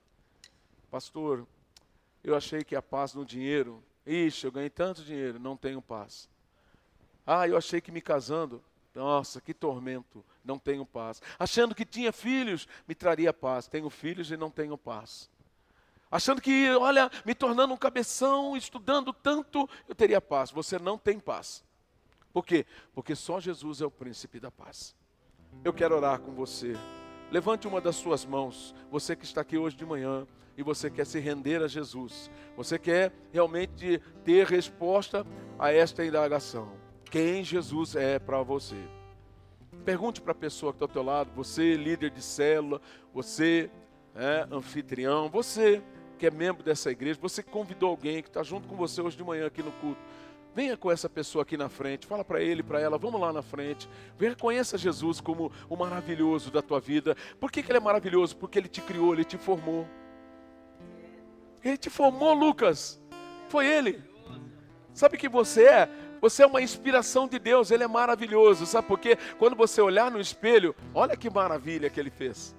[0.90, 1.48] Pastor,
[2.24, 6.30] eu achei que a paz no dinheiro, ixi, eu ganhei tanto dinheiro, não tenho paz.
[7.26, 8.64] Ah, eu achei que me casando,
[8.94, 11.22] nossa, que tormento, não tenho paz.
[11.40, 13.68] Achando que tinha filhos, me traria paz.
[13.68, 15.30] Tenho filhos e não tenho paz.
[16.12, 20.52] Achando que, olha, me tornando um cabeção, estudando tanto, eu teria paz.
[20.52, 21.64] Você não tem paz.
[22.34, 22.66] Por quê?
[22.94, 24.96] Porque só Jesus é o príncipe da paz.
[25.64, 26.76] Eu quero orar com você.
[27.32, 30.28] Levante uma das suas mãos, você que está aqui hoje de manhã
[30.58, 32.30] e você quer se render a Jesus.
[32.58, 35.26] Você quer realmente ter resposta
[35.58, 36.72] a esta indagação.
[37.06, 38.78] Quem Jesus é para você?
[39.86, 42.82] Pergunte para a pessoa que está ao teu lado, você líder de célula,
[43.14, 43.70] você
[44.16, 45.84] é, anfitrião, você
[46.18, 49.24] que é membro dessa igreja, você convidou alguém que está junto com você hoje de
[49.24, 50.00] manhã aqui no culto.
[50.56, 53.42] Venha com essa pessoa aqui na frente, fala para ele, para ela, vamos lá na
[53.42, 53.90] frente.
[54.18, 57.18] Venha, conheça Jesus como o maravilhoso da tua vida.
[57.40, 58.38] Por que, que ele é maravilhoso?
[58.38, 59.88] Porque ele te criou, ele te formou.
[61.64, 63.02] Ele te formou, Lucas.
[63.50, 64.04] Foi ele.
[64.94, 65.90] Sabe que você é?
[66.22, 68.66] Você é uma inspiração de Deus, ele é maravilhoso.
[68.66, 69.18] Sabe por quê?
[69.40, 72.56] Quando você olhar no espelho, olha que maravilha que ele fez.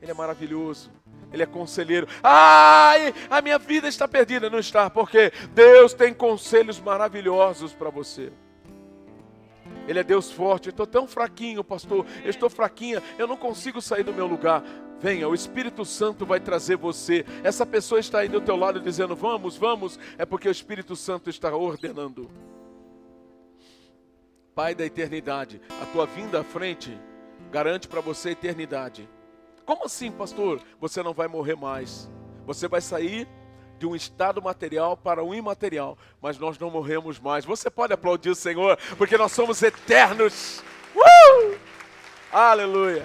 [0.00, 0.90] Ele é maravilhoso.
[1.32, 2.06] Ele é conselheiro.
[2.22, 4.48] Ai, a minha vida está perdida.
[4.48, 8.32] Não está, porque Deus tem conselhos maravilhosos para você.
[9.86, 10.68] Ele é Deus forte.
[10.68, 12.06] Eu estou tão fraquinho, pastor.
[12.22, 13.02] Eu estou fraquinha.
[13.18, 14.62] Eu não consigo sair do meu lugar.
[15.00, 17.24] Venha, o Espírito Santo vai trazer você.
[17.42, 19.98] Essa pessoa está aí do teu lado dizendo: Vamos, vamos.
[20.18, 22.30] É porque o Espírito Santo está ordenando.
[24.54, 26.98] Pai da eternidade, a tua vinda à frente
[27.50, 29.08] garante para você a eternidade.
[29.68, 30.62] Como assim, pastor?
[30.80, 32.10] Você não vai morrer mais.
[32.46, 33.28] Você vai sair
[33.78, 37.44] de um estado material para um imaterial, mas nós não morremos mais.
[37.44, 40.64] Você pode aplaudir o Senhor, porque nós somos eternos.
[40.96, 41.58] Uh!
[42.32, 43.04] Aleluia.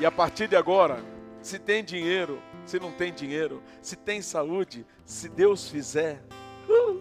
[0.00, 1.00] E a partir de agora,
[1.40, 6.20] se tem dinheiro, se não tem dinheiro, se tem saúde, se Deus fizer,
[6.68, 7.00] uh!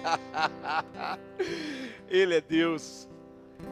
[2.08, 3.09] Ele é Deus.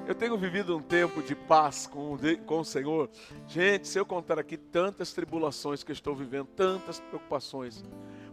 [0.07, 2.17] Eu tenho vivido um tempo de paz com,
[2.47, 3.11] com o Senhor.
[3.47, 7.85] Gente, se eu contar aqui tantas tribulações que eu estou vivendo, tantas preocupações,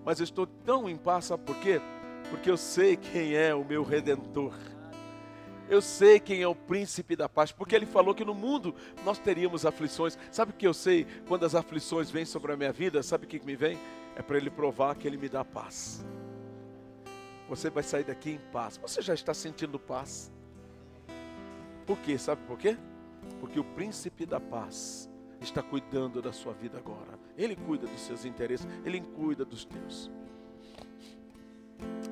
[0.03, 1.81] mas eu estou tão em paz, sabe por quê?
[2.29, 4.53] Porque eu sei quem é o meu redentor.
[5.67, 9.17] Eu sei quem é o príncipe da paz, porque ele falou que no mundo nós
[9.17, 10.17] teríamos aflições.
[10.31, 13.01] Sabe o que eu sei quando as aflições vêm sobre a minha vida?
[13.01, 13.77] Sabe o que me vem?
[14.15, 16.05] É para ele provar que ele me dá paz.
[17.49, 18.77] Você vai sair daqui em paz.
[18.77, 20.31] Você já está sentindo paz?
[21.85, 22.17] Por quê?
[22.17, 22.77] Sabe por quê?
[23.39, 25.09] Porque o príncipe da paz
[25.39, 27.19] está cuidando da sua vida agora.
[27.37, 30.11] Ele cuida dos seus interesses, ele cuida dos teus.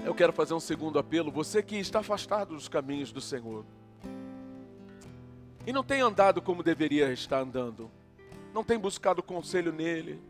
[0.06, 1.32] Eu quero fazer um segundo apelo.
[1.32, 3.66] Você que está afastado dos caminhos do Senhor
[5.66, 7.90] e não tem andado como deveria estar andando,
[8.54, 10.22] não tem buscado conselho nele,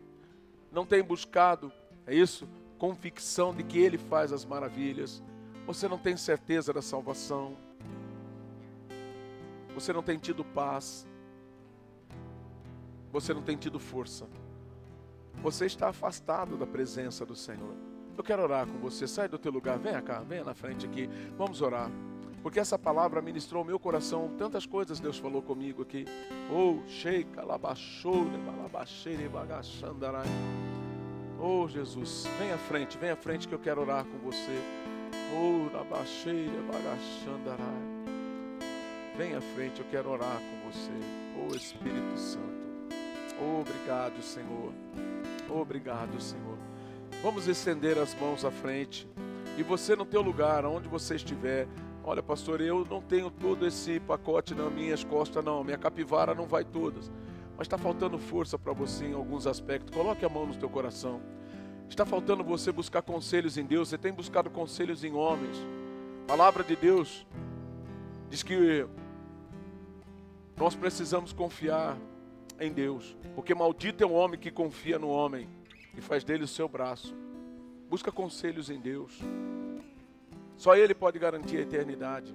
[0.70, 1.72] não tem buscado,
[2.06, 5.22] é isso, convicção de que ele faz as maravilhas.
[5.66, 7.56] Você não tem certeza da salvação
[9.74, 11.06] você não tem tido paz,
[13.12, 14.26] você não tem tido força,
[15.42, 17.74] você está afastado da presença do Senhor.
[18.16, 21.08] Eu quero orar com você, sai do teu lugar, venha cá, venha na frente aqui,
[21.36, 21.90] vamos orar.
[22.42, 26.04] Porque essa palavra ministrou o meu coração, tantas coisas Deus falou comigo aqui.
[26.52, 30.28] Oh, sheika, labachou, balabaxeire, bagachandarai.
[31.40, 34.58] Oh, Jesus, vem à frente, vem à frente que eu quero orar com você.
[35.34, 37.93] Oh, labaxeire, bagachandarai.
[39.16, 40.90] Vem à frente, eu quero orar com você.
[41.40, 42.42] Oh Espírito Santo.
[43.60, 44.72] obrigado, Senhor.
[45.48, 46.58] obrigado, Senhor.
[47.22, 49.08] Vamos estender as mãos à frente.
[49.56, 51.68] E você no teu lugar, onde você estiver,
[52.02, 55.62] olha, pastor, eu não tenho todo esse pacote nas minhas costas, não.
[55.62, 57.08] Minha capivara não vai todas.
[57.56, 59.94] Mas está faltando força para você em alguns aspectos.
[59.94, 61.20] Coloque a mão no teu coração.
[61.88, 63.90] Está faltando você buscar conselhos em Deus.
[63.90, 65.56] Você tem buscado conselhos em homens.
[66.24, 67.24] A palavra de Deus
[68.28, 68.84] diz que
[70.56, 71.98] nós precisamos confiar
[72.60, 75.48] em Deus, porque maldito é o homem que confia no homem
[75.96, 77.14] e faz dele o seu braço.
[77.88, 79.18] Busca conselhos em Deus.
[80.56, 82.34] Só Ele pode garantir a eternidade.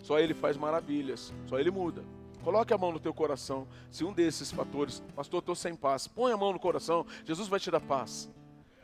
[0.00, 1.32] Só Ele faz maravilhas.
[1.46, 2.04] Só Ele muda.
[2.42, 3.68] Coloque a mão no teu coração.
[3.90, 7.06] Se um desses fatores, pastor, estou sem paz, põe a mão no coração.
[7.24, 8.28] Jesus vai te dar paz.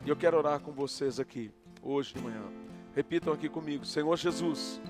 [0.05, 2.43] E eu quero orar com vocês aqui, hoje de manhã.
[2.95, 4.81] Repitam aqui comigo: Senhor Jesus.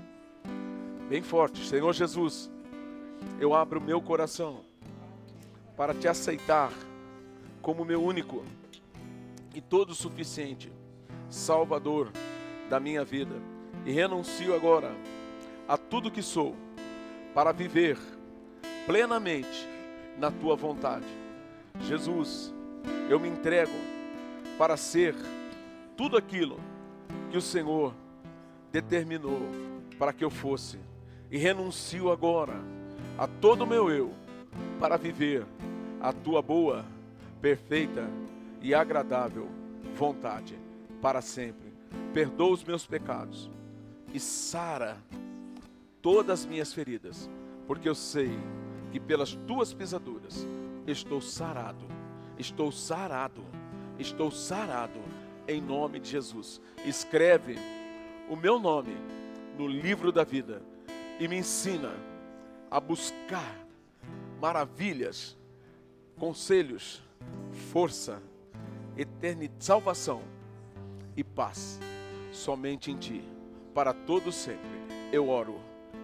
[1.09, 2.51] Bem forte, Senhor Jesus
[3.39, 4.61] eu abro meu coração
[5.75, 6.71] para te aceitar
[7.61, 8.43] como meu único
[9.53, 10.71] e todo suficiente
[11.29, 12.11] Salvador
[12.69, 13.35] da minha vida
[13.85, 14.91] e renuncio agora
[15.67, 16.55] a tudo que sou
[17.33, 17.97] para viver
[18.85, 19.67] plenamente
[20.17, 21.05] na tua vontade.
[21.81, 22.53] Jesus,
[23.09, 23.71] eu me entrego
[24.57, 25.15] para ser
[25.95, 26.59] tudo aquilo
[27.31, 27.93] que o Senhor
[28.71, 29.41] determinou
[29.97, 30.79] para que eu fosse
[31.31, 32.55] e renuncio agora
[33.19, 34.13] a todo o meu eu
[34.79, 35.45] para viver
[35.99, 36.85] a tua boa,
[37.41, 38.09] perfeita
[38.61, 39.49] e agradável
[39.93, 40.57] vontade
[41.01, 41.73] para sempre.
[42.13, 43.51] Perdoa os meus pecados
[44.13, 44.97] e sara
[46.01, 47.29] todas as minhas feridas,
[47.67, 48.39] porque eu sei
[48.89, 50.47] que pelas tuas pisaduras
[50.87, 51.85] estou sarado,
[52.37, 53.43] estou sarado,
[53.99, 55.01] estou sarado
[55.45, 56.61] em nome de Jesus.
[56.85, 57.57] Escreve
[58.29, 58.95] o meu nome
[59.57, 60.61] no livro da vida
[61.19, 61.91] e me ensina
[62.69, 63.55] a buscar
[64.39, 65.37] maravilhas,
[66.17, 67.01] conselhos,
[67.71, 68.21] força,
[68.97, 70.21] eternidade, salvação
[71.15, 71.79] e paz
[72.31, 73.23] somente em ti,
[73.73, 74.79] para todo sempre.
[75.11, 75.59] Eu oro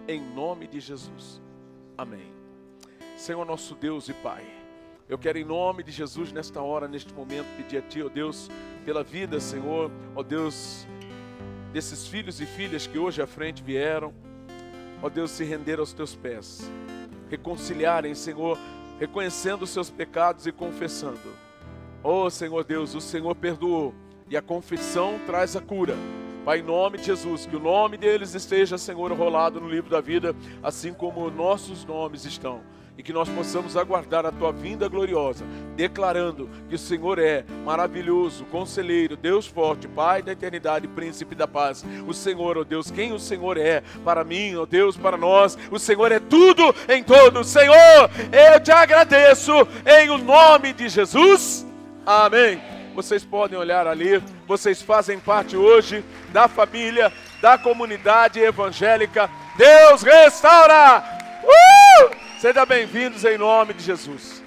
[0.08, 1.40] em nome de Jesus.
[1.96, 2.32] Amém.
[3.16, 4.44] Senhor nosso Deus e Pai,
[5.08, 8.50] eu quero em nome de Jesus nesta hora, neste momento, pedir a Ti, ó Deus,
[8.84, 10.86] pela vida, Senhor, ó Deus,
[11.72, 14.12] desses filhos e filhas que hoje à frente vieram,
[15.02, 16.70] ó Deus, se render aos Teus pés,
[17.28, 18.58] reconciliarem, Senhor,
[18.98, 21.18] reconhecendo os seus pecados e confessando.
[22.02, 23.94] Ó Senhor Deus, o Senhor perdoou
[24.28, 25.96] e a confissão traz a cura.
[26.44, 30.00] Pai, em nome de Jesus, que o nome deles esteja, Senhor, rolado no livro da
[30.00, 32.60] vida, assim como nossos nomes estão.
[32.98, 35.44] E que nós possamos aguardar a tua vinda gloriosa,
[35.76, 41.84] declarando que o Senhor é maravilhoso, conselheiro, Deus forte, Pai da eternidade, príncipe da paz.
[42.06, 45.16] O Senhor, ó oh Deus, quem o Senhor é para mim, ó oh Deus, para
[45.16, 45.58] nós.
[45.70, 47.44] O Senhor é tudo em todo.
[47.44, 49.52] Senhor, eu te agradeço
[49.86, 51.66] em o nome de Jesus.
[52.04, 59.28] Amém vocês podem olhar ali, vocês fazem parte hoje da família, da comunidade evangélica.
[59.58, 61.15] Deus restaura!
[62.38, 64.42] Sejam bem-vindos em nome de Jesus.